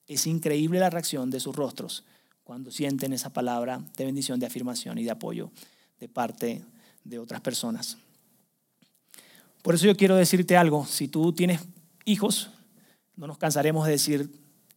[0.07, 2.05] Es increíble la reacción de sus rostros
[2.42, 5.50] cuando sienten esa palabra de bendición, de afirmación y de apoyo
[6.00, 6.64] de parte
[7.05, 7.98] de otras personas.
[9.62, 11.61] Por eso yo quiero decirte algo, si tú tienes
[12.05, 12.50] hijos,
[13.16, 14.31] no nos cansaremos de decir,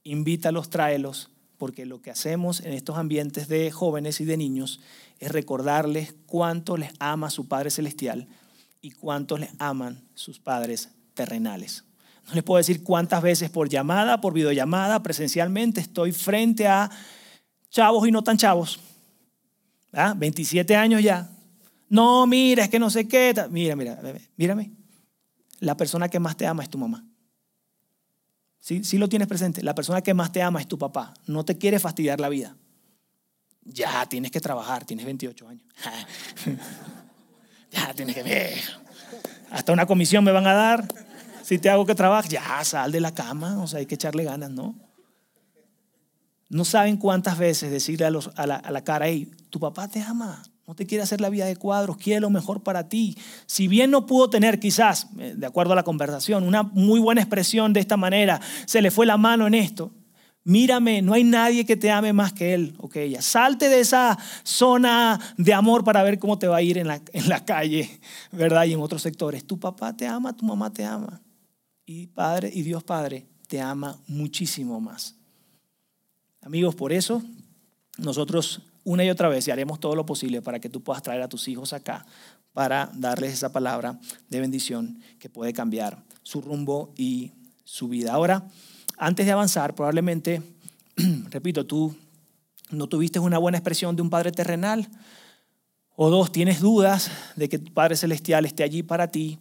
[0.03, 4.79] invítalos, tráelos, porque lo que hacemos en estos ambientes de jóvenes y de niños
[5.19, 8.27] es recordarles cuánto les ama su Padre Celestial
[8.81, 11.83] y cuánto les aman sus padres terrenales.
[12.27, 16.89] No les puedo decir cuántas veces por llamada, por videollamada, presencialmente estoy frente a
[17.69, 18.79] chavos y no tan chavos.
[20.15, 21.29] 27 años ya.
[21.89, 23.33] No, mira, es que no sé qué.
[23.49, 23.99] Mira, mira,
[24.35, 24.71] mírame.
[25.59, 27.05] La persona que más te ama es tu mamá.
[28.59, 28.83] ¿Sí?
[28.83, 29.63] sí lo tienes presente.
[29.63, 31.13] La persona que más te ama es tu papá.
[31.25, 32.55] No te quiere fastidiar la vida.
[33.63, 35.63] Ya tienes que trabajar, tienes 28 años.
[37.71, 38.59] ya tienes que ver.
[39.51, 40.87] Hasta una comisión me van a dar.
[41.43, 43.61] Si te hago que trabaje, ya sal de la cama.
[43.61, 44.75] O sea, hay que echarle ganas, ¿no?
[46.49, 49.87] No saben cuántas veces decirle a, los, a, la, a la cara, hey, tu papá
[49.87, 53.17] te ama, no te quiere hacer la vida de cuadros, quiere lo mejor para ti.
[53.45, 57.21] Si bien no pudo tener quizás, eh, de acuerdo a la conversación, una muy buena
[57.21, 59.93] expresión de esta manera, se le fue la mano en esto.
[60.47, 63.21] Mírame, no hay nadie que te ame más que él o que ella.
[63.21, 67.01] Salte de esa zona de amor para ver cómo te va a ir en la,
[67.11, 67.99] en la calle,
[68.31, 68.63] ¿verdad?
[68.63, 69.43] Y en otros sectores.
[69.43, 71.21] Tu papá te ama, tu mamá te ama.
[71.85, 75.17] Y Padre, y Dios Padre te ama muchísimo más.
[76.39, 77.21] Amigos, por eso
[77.97, 81.23] nosotros una y otra vez y haremos todo lo posible para que tú puedas traer
[81.23, 82.05] a tus hijos acá
[82.53, 87.33] para darles esa palabra de bendición que puede cambiar su rumbo y
[87.65, 88.13] su vida.
[88.13, 88.47] Ahora,
[88.97, 90.41] antes de avanzar, probablemente,
[91.29, 91.95] repito, tú
[92.69, 94.89] no tuviste una buena expresión de un Padre terrenal,
[95.95, 99.39] o dos, tienes dudas de que tu Padre Celestial esté allí para ti.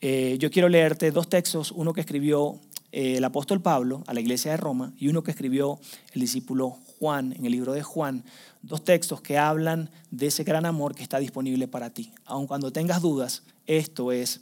[0.00, 2.58] Eh, yo quiero leerte dos textos, uno que escribió
[2.92, 5.78] eh, el apóstol Pablo a la iglesia de Roma y uno que escribió
[6.14, 8.24] el discípulo Juan en el libro de Juan,
[8.62, 12.12] dos textos que hablan de ese gran amor que está disponible para ti.
[12.24, 14.40] Aun cuando tengas dudas, esto es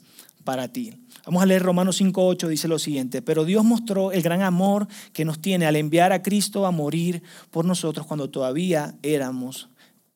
[0.48, 0.94] para ti.
[1.26, 5.26] Vamos a leer Romanos 5.8, dice lo siguiente, pero Dios mostró el gran amor que
[5.26, 9.68] nos tiene al enviar a Cristo a morir por nosotros cuando todavía éramos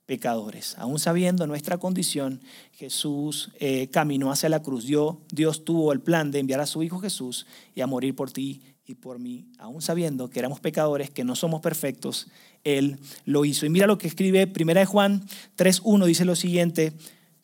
[0.06, 0.74] pecadores.
[0.78, 2.40] Aún sabiendo nuestra condición,
[2.72, 4.86] Jesús eh, caminó hacia la cruz.
[4.86, 8.30] Dios, Dios tuvo el plan de enviar a su Hijo Jesús y a morir por
[8.30, 9.48] ti y por mí.
[9.58, 12.28] Aún sabiendo que éramos pecadores, que no somos perfectos,
[12.64, 13.66] Él lo hizo.
[13.66, 15.26] Y mira lo que escribe 1 Juan
[15.58, 16.94] 3.1, dice lo siguiente,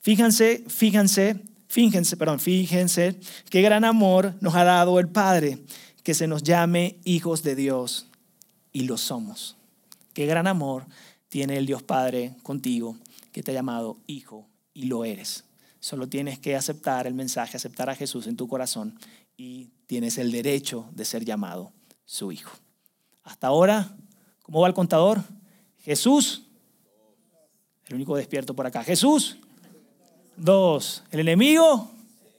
[0.01, 5.59] fíjense, fíjense, fíjense, perdón, fíjense qué gran amor nos ha dado el Padre,
[6.02, 8.07] que se nos llame hijos de Dios
[8.72, 9.57] y lo somos.
[10.14, 10.87] Qué gran amor
[11.28, 12.96] tiene el Dios Padre contigo,
[13.31, 15.44] que te ha llamado hijo y lo eres.
[15.81, 18.98] Solo tienes que aceptar el mensaje, aceptar a Jesús en tu corazón
[19.37, 21.72] y tienes el derecho de ser llamado
[22.04, 22.50] su hijo.
[23.22, 23.94] Hasta ahora,
[24.42, 25.22] ¿cómo va el contador?
[25.83, 26.42] Jesús,
[27.87, 28.83] el único despierto por acá.
[28.83, 29.38] Jesús,
[30.38, 31.05] dos.
[31.11, 31.90] El enemigo,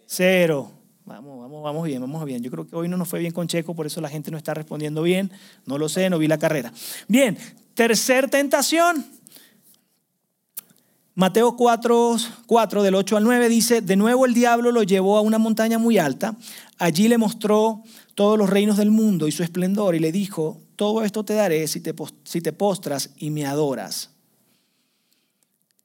[0.05, 0.71] cero.
[1.05, 2.43] Vamos, vamos, vamos bien, vamos bien.
[2.43, 4.37] Yo creo que hoy no nos fue bien con Checo, por eso la gente no
[4.37, 5.31] está respondiendo bien.
[5.65, 6.71] No lo sé, no vi la carrera.
[7.07, 7.37] Bien,
[7.79, 9.05] Tercer tentación.
[11.15, 15.21] Mateo 4, 4, del 8 al 9 dice, de nuevo el diablo lo llevó a
[15.21, 16.35] una montaña muy alta,
[16.77, 17.81] allí le mostró
[18.15, 21.69] todos los reinos del mundo y su esplendor y le dijo, todo esto te daré
[21.69, 24.09] si te, si te postras y me adoras.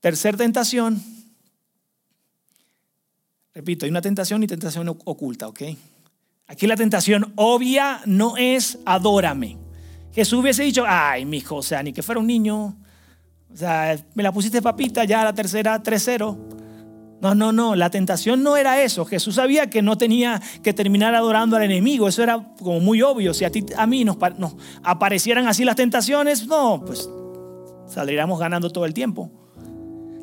[0.01, 1.01] Tercer tentación.
[3.55, 5.63] Repito, hay una tentación y tentación oculta, ¿ok?
[6.49, 9.57] Aquí la tentación obvia no es adórame.
[10.13, 12.77] Jesús hubiese dicho, ay, mi hijo, o sea, ni que fuera un niño,
[13.53, 16.37] O sea, me la pusiste papita, ya la tercera 3-0.
[17.21, 19.05] No, no, no, la tentación no era eso.
[19.05, 22.09] Jesús sabía que no tenía que terminar adorando al enemigo.
[22.09, 23.33] Eso era como muy obvio.
[23.33, 27.09] Si a ti, a mí nos, nos aparecieran así las tentaciones, no, pues
[27.87, 29.31] saldríamos ganando todo el tiempo.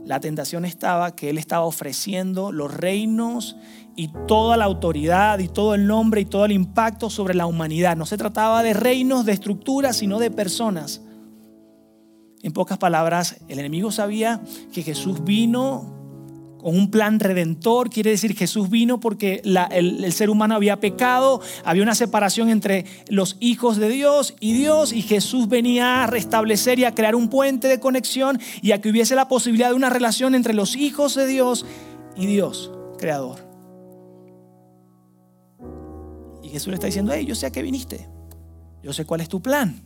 [0.06, 3.58] La tentación estaba que Él estaba ofreciendo los reinos
[3.96, 7.96] y toda la autoridad y todo el nombre y todo el impacto sobre la humanidad.
[7.96, 11.02] No se trataba de reinos, de estructuras, sino de personas.
[12.42, 14.42] En pocas palabras, el enemigo sabía
[14.74, 16.01] que Jesús vino
[16.62, 21.41] con un plan redentor, quiere decir Jesús vino porque el, el, ser humano había pecado,
[21.65, 26.78] había una separación entre los hijos de Dios y Dios, y Jesús venía a restablecer
[26.78, 29.89] y a crear un puente de conexión y a que hubiese la posibilidad de una
[29.89, 31.65] relación entre los hijos de Dios
[32.15, 33.39] y Dios, creador.
[36.43, 38.08] Y Jesús le está diciendo, hey, yo sé a qué viniste,
[38.84, 39.82] yo sé cuál es tu plan.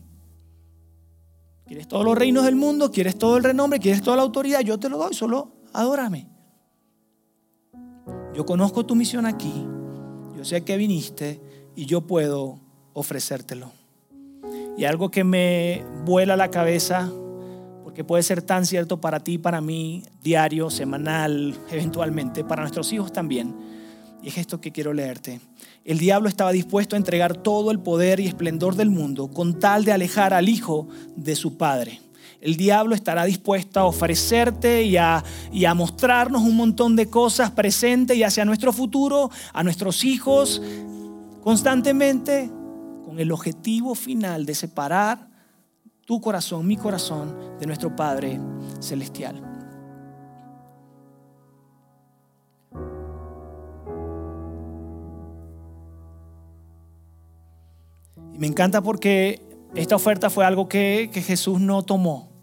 [1.66, 2.92] ¿Quieres todos los reinos del mundo?
[2.92, 3.80] ¿Quieres todo el renombre?
[3.80, 4.60] ¿Quieres toda la autoridad?
[4.60, 6.35] Yo te lo doy, solo adórame.
[8.36, 9.66] Yo conozco tu misión aquí,
[10.36, 11.40] yo sé que viniste
[11.74, 12.60] y yo puedo
[12.92, 13.72] ofrecértelo.
[14.78, 17.10] Y algo que me vuela la cabeza,
[17.86, 23.14] porque puede ser tan cierto para ti, para mí, diario, semanal, eventualmente, para nuestros hijos
[23.14, 23.56] también.
[24.22, 25.40] Y es esto que quiero leerte.
[25.86, 29.86] El diablo estaba dispuesto a entregar todo el poder y esplendor del mundo con tal
[29.86, 32.02] de alejar al hijo de su padre
[32.46, 37.50] el diablo estará dispuesto a ofrecerte y a, y a mostrarnos un montón de cosas
[37.50, 40.62] presentes y hacia nuestro futuro, a nuestros hijos,
[41.42, 42.52] constantemente
[43.04, 45.28] con el objetivo final de separar
[46.06, 48.40] tu corazón, mi corazón, de nuestro Padre
[48.80, 49.42] Celestial.
[58.36, 59.42] Y me encanta porque
[59.74, 62.35] esta oferta fue algo que, que Jesús no tomó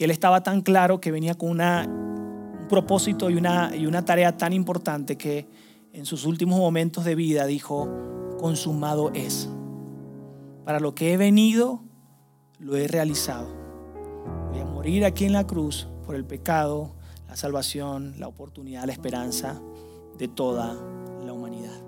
[0.00, 4.02] que él estaba tan claro que venía con una, un propósito y una, y una
[4.02, 5.46] tarea tan importante que
[5.92, 7.86] en sus últimos momentos de vida dijo,
[8.38, 9.50] consumado es.
[10.64, 11.82] Para lo que he venido,
[12.58, 13.50] lo he realizado.
[14.50, 16.96] Voy a morir aquí en la cruz por el pecado,
[17.28, 19.60] la salvación, la oportunidad, la esperanza
[20.16, 20.72] de toda
[21.26, 21.78] la humanidad.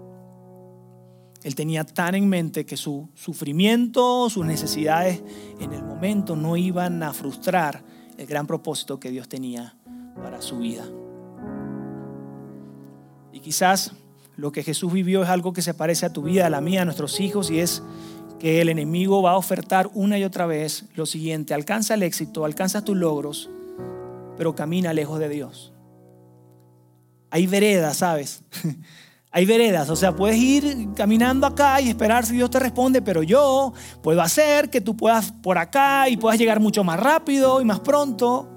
[1.45, 5.25] Él tenía tan en mente que su sufrimiento, sus necesidades
[5.59, 9.77] en el momento no iban a frustrar el gran propósito que Dios tenía
[10.23, 10.85] para su vida.
[13.33, 13.93] Y quizás
[14.37, 16.83] lo que Jesús vivió es algo que se parece a tu vida, a la mía,
[16.83, 17.83] a nuestros hijos, y es
[18.39, 22.45] que el enemigo va a ofertar una y otra vez lo siguiente, alcanza el éxito,
[22.45, 23.51] alcanza tus logros,
[24.37, 25.73] pero camina lejos de Dios.
[27.31, 28.43] Hay veredas, ¿sabes?
[29.35, 33.23] Hay veredas, o sea, puedes ir caminando acá y esperar si Dios te responde, pero
[33.23, 37.65] yo puedo hacer que tú puedas por acá y puedas llegar mucho más rápido y
[37.65, 38.51] más pronto,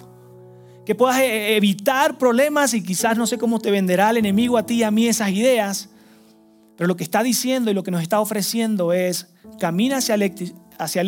[0.86, 4.66] que puedas eh, evitar problemas y quizás no sé cómo te venderá el enemigo a
[4.66, 5.92] ti y a mí esas ideas,
[6.76, 10.24] pero lo que está diciendo y lo que nos está ofreciendo es camina hacia el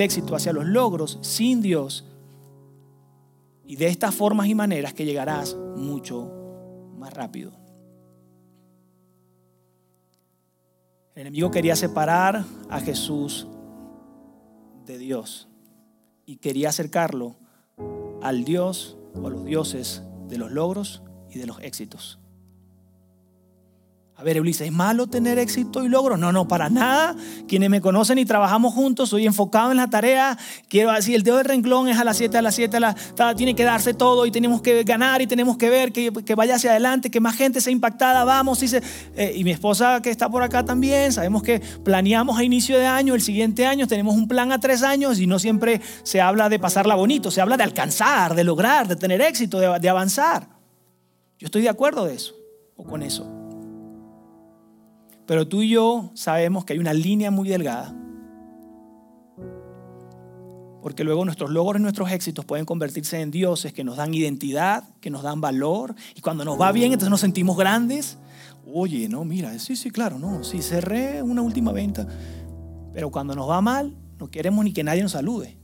[0.02, 2.06] éxito, hacia los logros sin Dios
[3.66, 6.32] y de estas formas y maneras que llegarás mucho
[6.98, 7.67] más rápido.
[11.18, 13.48] El enemigo quería separar a Jesús
[14.86, 15.50] de Dios
[16.28, 17.38] y quería acercarlo
[18.22, 21.02] al Dios o a los dioses de los logros
[21.32, 22.20] y de los éxitos.
[24.20, 26.18] A ver, Ulises, ¿es malo tener éxito y logro?
[26.18, 27.16] No, no, para nada.
[27.48, 30.36] Quienes me conocen y trabajamos juntos, soy enfocado en la tarea.
[30.70, 32.80] Quiero decir, el dedo del renglón es a las 7, a las 7,
[33.36, 36.72] tiene que darse todo y tenemos que ganar y tenemos que ver que, vaya hacia
[36.72, 38.64] adelante, que más gente sea impactada, vamos.
[38.64, 38.76] Y,
[39.16, 42.88] eh, y mi esposa que está por acá también, sabemos que planeamos a inicio de
[42.88, 46.50] año, el siguiente año tenemos un plan a tres años y no siempre se habla
[46.50, 50.48] de pasarla bonito, se habla de alcanzar, de lograr, de tener éxito, de, de avanzar.
[51.38, 52.34] Yo estoy de acuerdo de eso
[52.76, 53.37] o con eso.
[55.28, 57.94] Pero tú y yo sabemos que hay una línea muy delgada.
[60.82, 64.86] Porque luego nuestros logros y nuestros éxitos pueden convertirse en dioses que nos dan identidad,
[65.02, 65.94] que nos dan valor.
[66.16, 68.18] Y cuando nos va bien, entonces nos sentimos grandes.
[68.74, 72.08] Oye, no, mira, sí, sí, claro, no, sí, cerré una última venta.
[72.94, 75.58] Pero cuando nos va mal, no queremos ni que nadie nos salude.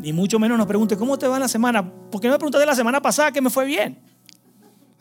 [0.00, 1.92] Ni mucho menos nos pregunte, ¿cómo te va la semana?
[2.10, 3.98] ¿Por qué no me preguntaste la semana pasada que me fue bien?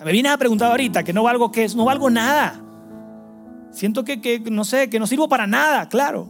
[0.03, 2.66] Me vienes a preguntar ahorita que no valgo, que no valgo nada.
[3.71, 6.29] Siento que, no sé, que no sirvo para nada, claro.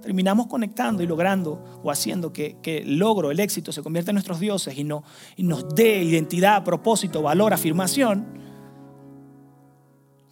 [0.00, 4.38] Terminamos conectando y logrando o haciendo que, el logro, el éxito se convierta en nuestros
[4.38, 5.02] dioses y, no,
[5.36, 8.26] y nos dé identidad, propósito, valor, afirmación.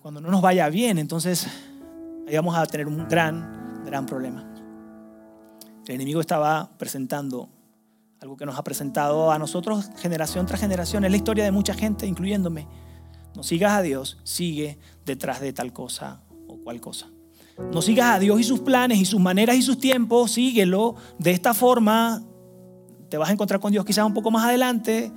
[0.02, 1.46] Cuando no nos vaya bien, entonces
[2.28, 4.48] ahí vamos a tener un gran, gran problema.
[5.86, 7.48] El enemigo estaba presentando
[8.20, 11.04] algo que nos ha presentado a nosotros generación tras generación.
[11.04, 12.68] Es la historia de mucha gente, incluyéndome.
[13.34, 16.22] No sigas a Dios, sigue detrás de tal cosa
[16.52, 17.08] o cual cosa.
[17.72, 21.32] No sigas a Dios y sus planes y sus maneras y sus tiempos, síguelo de
[21.32, 22.22] esta forma.
[23.08, 25.12] Te vas a encontrar con Dios quizás un poco más adelante.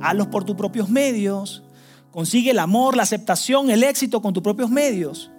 [0.00, 1.62] Hazlos por tus propios medios.
[2.10, 5.30] Consigue el amor, la aceptación, el éxito con tus propios medios.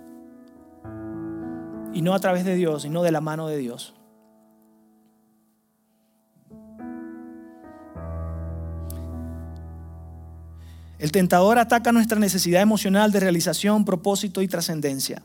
[1.93, 3.96] Y no a través de Dios, sino de la mano de Dios.
[10.99, 15.21] El tentador ataca nuestra necesidad emocional de realización, propósito y trascendencia.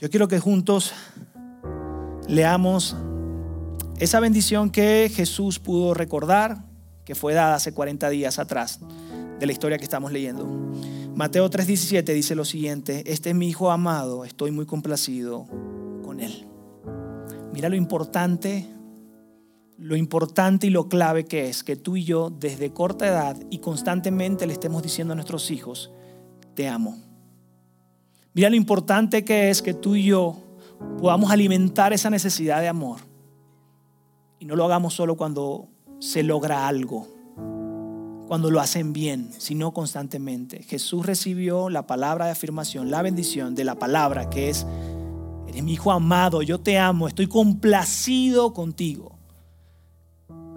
[0.00, 0.92] Yo quiero que juntos
[2.28, 2.96] leamos
[3.98, 6.64] esa bendición que Jesús pudo recordar,
[7.04, 8.80] que fue dada hace 40 días atrás
[9.38, 10.46] de la historia que estamos leyendo.
[11.14, 15.46] Mateo 3:17 dice lo siguiente, este es mi Hijo amado, estoy muy complacido
[16.02, 16.46] con él.
[17.52, 18.66] Mira lo importante
[19.76, 23.58] lo importante y lo clave que es que tú y yo desde corta edad y
[23.58, 25.90] constantemente le estemos diciendo a nuestros hijos,
[26.54, 26.96] te amo.
[28.34, 30.36] Mira lo importante que es que tú y yo
[31.00, 33.00] podamos alimentar esa necesidad de amor.
[34.38, 35.68] Y no lo hagamos solo cuando
[36.00, 37.08] se logra algo,
[38.26, 40.62] cuando lo hacen bien, sino constantemente.
[40.62, 44.66] Jesús recibió la palabra de afirmación, la bendición de la palabra que es,
[45.46, 49.13] eres mi hijo amado, yo te amo, estoy complacido contigo.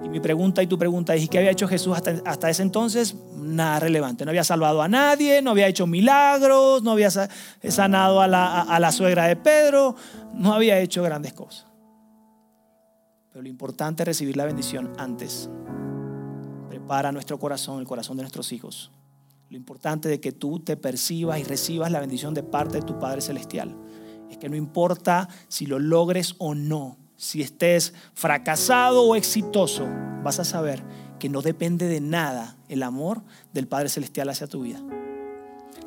[0.04, 3.16] Y mi pregunta y tu pregunta es, ¿qué había hecho Jesús hasta, ese entonces?
[3.36, 4.26] Nada relevante.
[4.26, 8.80] No había salvado a nadie, no había hecho milagros, no había sanado a la, a
[8.80, 9.95] la suegra de Pedro,
[10.34, 11.66] no había hecho grandes cosas.
[13.32, 15.50] Pero lo importante es recibir la bendición antes.
[16.70, 18.91] Prepara nuestro corazón, el corazón de nuestros hijos.
[19.50, 23.00] Lo importante de que tú te percibas y recibas la bendición de parte de tu
[23.00, 23.76] Padre Celestial
[24.30, 29.88] es que no importa si lo logres o no, si estés fracasado o exitoso,
[30.24, 30.84] vas a saber
[31.20, 34.80] que no depende de nada el amor del Padre Celestial hacia tu vida.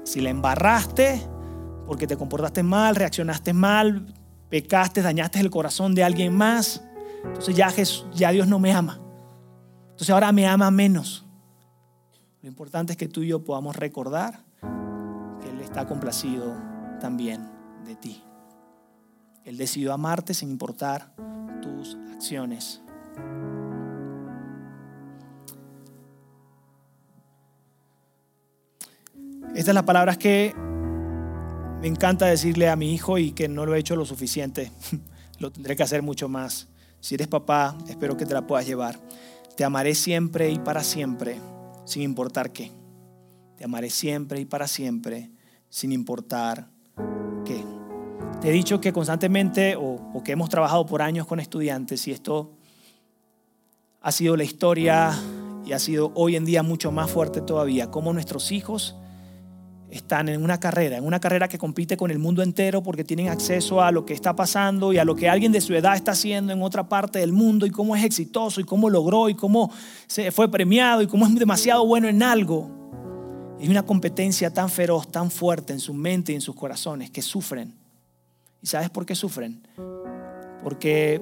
[0.02, 1.22] Si la embarraste
[1.86, 4.14] porque te comportaste mal, reaccionaste mal,
[4.48, 6.82] pecaste, dañaste el corazón de alguien más,
[7.24, 7.72] entonces ya,
[8.12, 9.00] ya Dios no me ama.
[9.90, 11.26] Entonces ahora me ama menos.
[12.42, 14.44] Lo importante es que tú y yo podamos recordar
[15.42, 16.56] que Él está complacido
[17.00, 17.48] también
[17.84, 18.22] de ti.
[19.44, 21.14] Él decidió amarte sin importar
[21.62, 22.80] tus acciones.
[29.50, 30.54] Estas son las palabras que
[31.80, 34.70] me encanta decirle a mi hijo y que no lo he hecho lo suficiente.
[35.38, 36.68] lo tendré que hacer mucho más.
[37.00, 39.00] Si eres papá, espero que te la puedas llevar.
[39.56, 41.40] Te amaré siempre y para siempre,
[41.84, 42.70] sin importar qué.
[43.56, 45.30] Te amaré siempre y para siempre,
[45.68, 46.68] sin importar.
[48.40, 52.52] Te he dicho que constantemente o, que hemos trabajado por años con estudiantes y esto
[54.00, 55.12] ha sido la historia
[55.66, 58.96] y ha sido hoy en día mucho más fuerte todavía, cómo nuestros hijos
[59.90, 63.28] están en una carrera, en una carrera que compite con el mundo entero porque tienen
[63.28, 66.12] acceso a lo que está pasando y a lo que alguien de su edad está
[66.12, 69.70] haciendo en otra parte del mundo y cómo es exitoso y cómo logró y cómo
[70.06, 72.70] se fue premiado y cómo es demasiado bueno en algo.
[73.60, 77.20] Hay una competencia tan feroz, tan fuerte en su mente y en sus corazones que
[77.20, 77.79] sufren
[78.62, 79.66] ¿Y sabes por qué sufren?
[80.62, 81.20] Porque,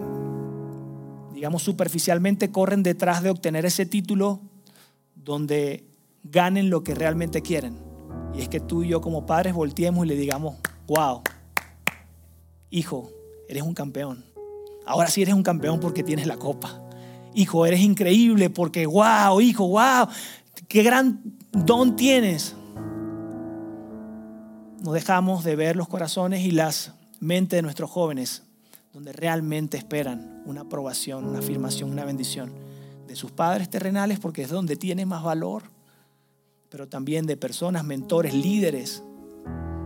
[1.32, 4.40] digamos, superficialmente corren detrás de obtener ese título
[5.14, 5.84] donde
[6.24, 7.78] ganen lo que realmente quieren.
[8.34, 11.22] Y es que tú y yo como padres volteemos y le digamos, wow,
[12.70, 13.10] hijo,
[13.48, 14.24] eres un campeón.
[14.84, 16.82] Ahora sí eres un campeón porque tienes la copa.
[17.34, 20.08] Hijo, eres increíble porque, wow, hijo, wow,
[20.66, 21.22] qué gran
[21.52, 22.56] don tienes.
[24.82, 28.42] No dejamos de ver los corazones y las mente de nuestros jóvenes
[28.92, 32.52] donde realmente esperan una aprobación, una afirmación, una bendición
[33.06, 35.64] de sus padres terrenales porque es donde tiene más valor,
[36.68, 39.02] pero también de personas, mentores, líderes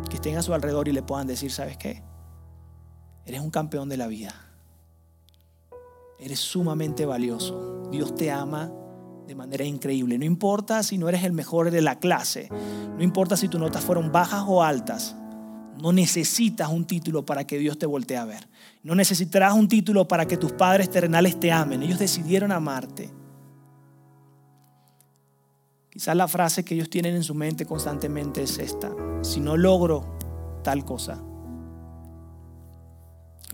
[0.08, 2.02] que estén a su alrededor y le puedan decir, ¿sabes qué?
[3.24, 4.34] Eres un campeón de la vida.
[6.18, 7.88] Eres sumamente valioso.
[7.90, 8.72] Dios te ama
[9.26, 10.18] de manera increíble.
[10.18, 12.48] No importa si no eres el mejor de la clase.
[12.96, 15.16] No importa si tus notas fueron bajas o altas.
[15.80, 18.46] No necesitas un título para que Dios te voltee a ver.
[18.82, 21.82] No necesitarás un título para que tus padres terrenales te amen.
[21.82, 23.10] Ellos decidieron amarte.
[25.90, 28.90] Quizás la frase que ellos tienen en su mente constantemente es esta.
[29.22, 30.18] Si no logro
[30.64, 31.20] tal cosa,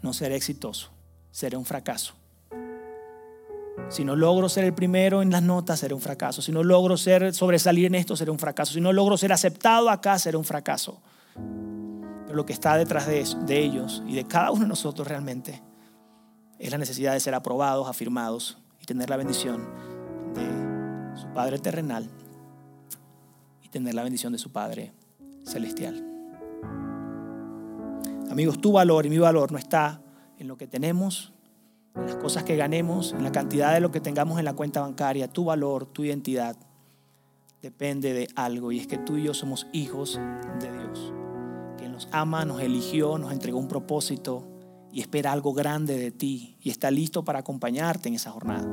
[0.03, 0.91] no seré exitoso,
[1.33, 2.15] seré un fracaso.
[3.89, 6.43] Si no logro ser el primero en las notas, seré un fracaso.
[6.43, 8.75] Si no logro ser sobresalir en esto, seré un fracaso.
[8.75, 11.01] Si no logro ser aceptado acá, seré un fracaso.
[12.29, 15.63] Pero lo que está detrás de, de ellos y de cada uno de nosotros realmente
[16.59, 19.67] es la necesidad de ser aprobados, afirmados y tener la bendición
[20.35, 22.07] de su Padre terrenal
[23.63, 24.93] y tener la bendición de su Padre
[25.43, 26.05] celestial.
[28.31, 30.03] Amigos, tu valor y mi valor no está
[30.39, 31.33] en lo que tenemos,
[31.95, 34.83] en las cosas que ganemos, en la cantidad de lo que tengamos en la cuenta
[34.83, 35.29] bancaria.
[35.29, 36.59] Tu valor, tu identidad
[37.63, 40.21] depende de algo y es que tú y yo somos hijos
[40.61, 41.15] de Dios.
[42.13, 44.47] Ama, nos eligió, nos entregó un propósito
[44.93, 48.69] y espera algo grande de ti y está listo para acompañarte en esa jornada.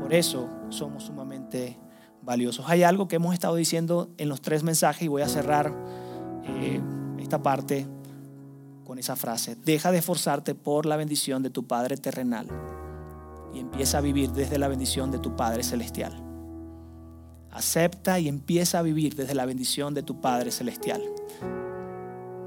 [0.00, 1.78] Por eso somos sumamente
[2.22, 2.66] valiosos.
[2.68, 5.74] Hay algo que hemos estado diciendo en los tres mensajes y voy a cerrar
[6.44, 6.80] eh,
[7.18, 7.86] esta parte
[8.84, 9.56] con esa frase.
[9.56, 12.48] Deja de esforzarte por la bendición de tu Padre terrenal
[13.54, 16.20] y empieza a vivir desde la bendición de tu Padre celestial.
[17.50, 21.02] Acepta y empieza a vivir desde la bendición de tu Padre celestial.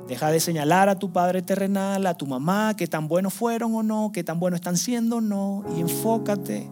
[0.07, 3.83] Deja de señalar a tu Padre terrenal, a tu mamá, que tan buenos fueron o
[3.83, 6.69] no, que tan buenos están siendo o no, y enfócate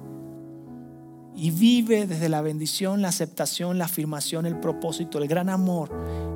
[1.35, 5.91] y vive desde la bendición, la aceptación, la afirmación, el propósito, el gran amor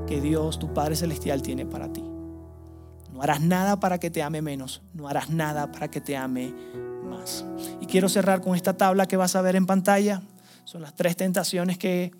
[0.05, 2.03] que Dios, tu Padre Celestial, tiene para ti.
[3.13, 6.53] No harás nada para que te ame menos, no harás nada para que te ame
[7.09, 7.45] más.
[7.79, 10.21] Y quiero cerrar con esta tabla que vas a ver en pantalla.
[10.65, 12.11] Son las tres tentaciones que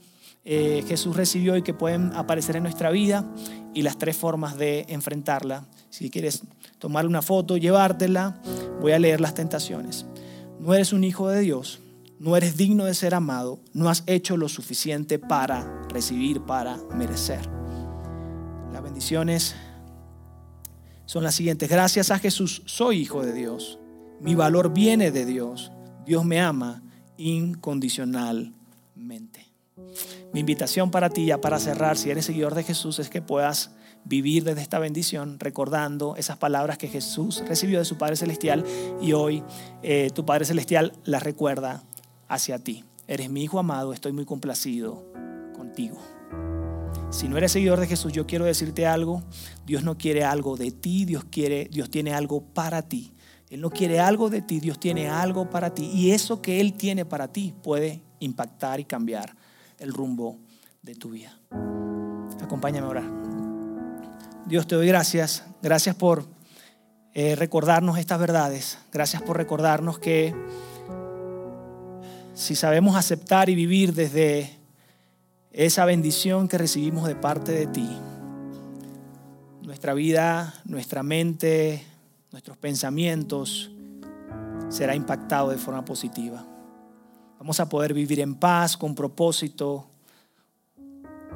[0.46, 3.26] eh, Jesús recibió y que pueden aparecer en nuestra vida
[3.74, 5.68] y las tres formas de enfrentarla.
[5.90, 6.44] Si quieres
[6.78, 8.42] tomar una foto, llevártela,
[8.82, 10.06] voy a leer las tentaciones.
[10.60, 11.82] No eres un hijo de Dios
[12.20, 17.50] no eres digno de ser amado, no has hecho lo suficiente para recibir, para merecer.
[18.74, 19.56] Las bendiciones
[21.06, 21.70] son las siguientes.
[21.70, 23.80] Gracias a Jesús soy hijo de Dios.
[24.20, 25.72] Mi valor viene de Dios.
[26.06, 26.84] Dios me ama
[27.18, 29.49] incondicionalmente.
[30.34, 33.72] Mi invitación para ti, ya para cerrar, si eres seguidor de Jesús, es que puedas
[34.06, 38.64] vivir desde esta bendición, recordando esas palabras que Jesús recibió de su Padre Celestial
[39.02, 39.44] y hoy
[39.82, 41.84] eh, tu Padre Celestial las recuerda
[42.28, 42.86] hacia ti.
[43.08, 45.04] Eres mi hijo amado, estoy muy complacido
[45.56, 45.98] contigo.
[47.10, 49.24] Si no eres seguidor de Jesús, yo quiero decirte algo.
[49.66, 53.14] Dios no quiere algo de ti, Dios quiere, Dios tiene algo para ti.
[53.50, 55.90] Él no quiere algo de ti, Dios tiene algo para ti.
[55.92, 59.36] Y eso que Él tiene para ti puede impactar y cambiar
[59.80, 60.38] el rumbo
[60.82, 61.38] de tu vida.
[62.42, 63.12] Acompáñame a orar.
[64.46, 65.44] Dios te doy gracias.
[65.62, 66.26] Gracias por
[67.14, 68.78] eh, recordarnos estas verdades.
[68.92, 70.34] Gracias por recordarnos que
[72.34, 74.58] si sabemos aceptar y vivir desde
[75.52, 77.90] esa bendición que recibimos de parte de ti,
[79.62, 81.84] nuestra vida, nuestra mente,
[82.32, 83.72] nuestros pensamientos
[84.70, 86.49] será impactado de forma positiva.
[87.40, 89.88] Vamos a poder vivir en paz, con propósito.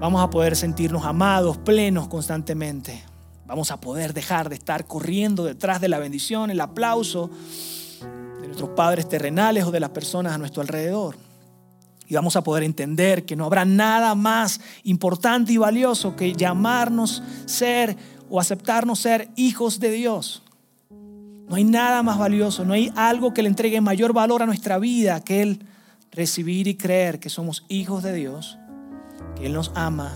[0.02, 3.02] Vamos a poder sentirnos amados, plenos constantemente.
[3.48, 7.30] Vamos a poder dejar de estar corriendo detrás de la bendición, el aplauso
[8.46, 11.16] nuestros padres terrenales o de las personas a nuestro alrededor.
[12.06, 17.24] Y vamos a poder entender que no habrá nada más importante y valioso que llamarnos
[17.46, 17.98] ser
[18.30, 20.44] o aceptarnos ser hijos de Dios.
[21.48, 24.78] No hay nada más valioso, no hay algo que le entregue mayor valor a nuestra
[24.78, 25.66] vida que el
[26.14, 28.58] recibir y creer que somos hijos de Dios,
[29.36, 30.14] que Él nos ama,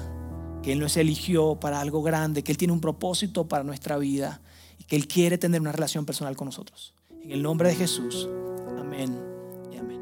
[0.63, 4.41] que Él nos eligió para algo grande, que Él tiene un propósito para nuestra vida
[4.79, 6.93] y que Él quiere tener una relación personal con nosotros.
[7.23, 8.29] En el nombre de Jesús.
[8.77, 9.19] Amén
[9.71, 10.01] y amén.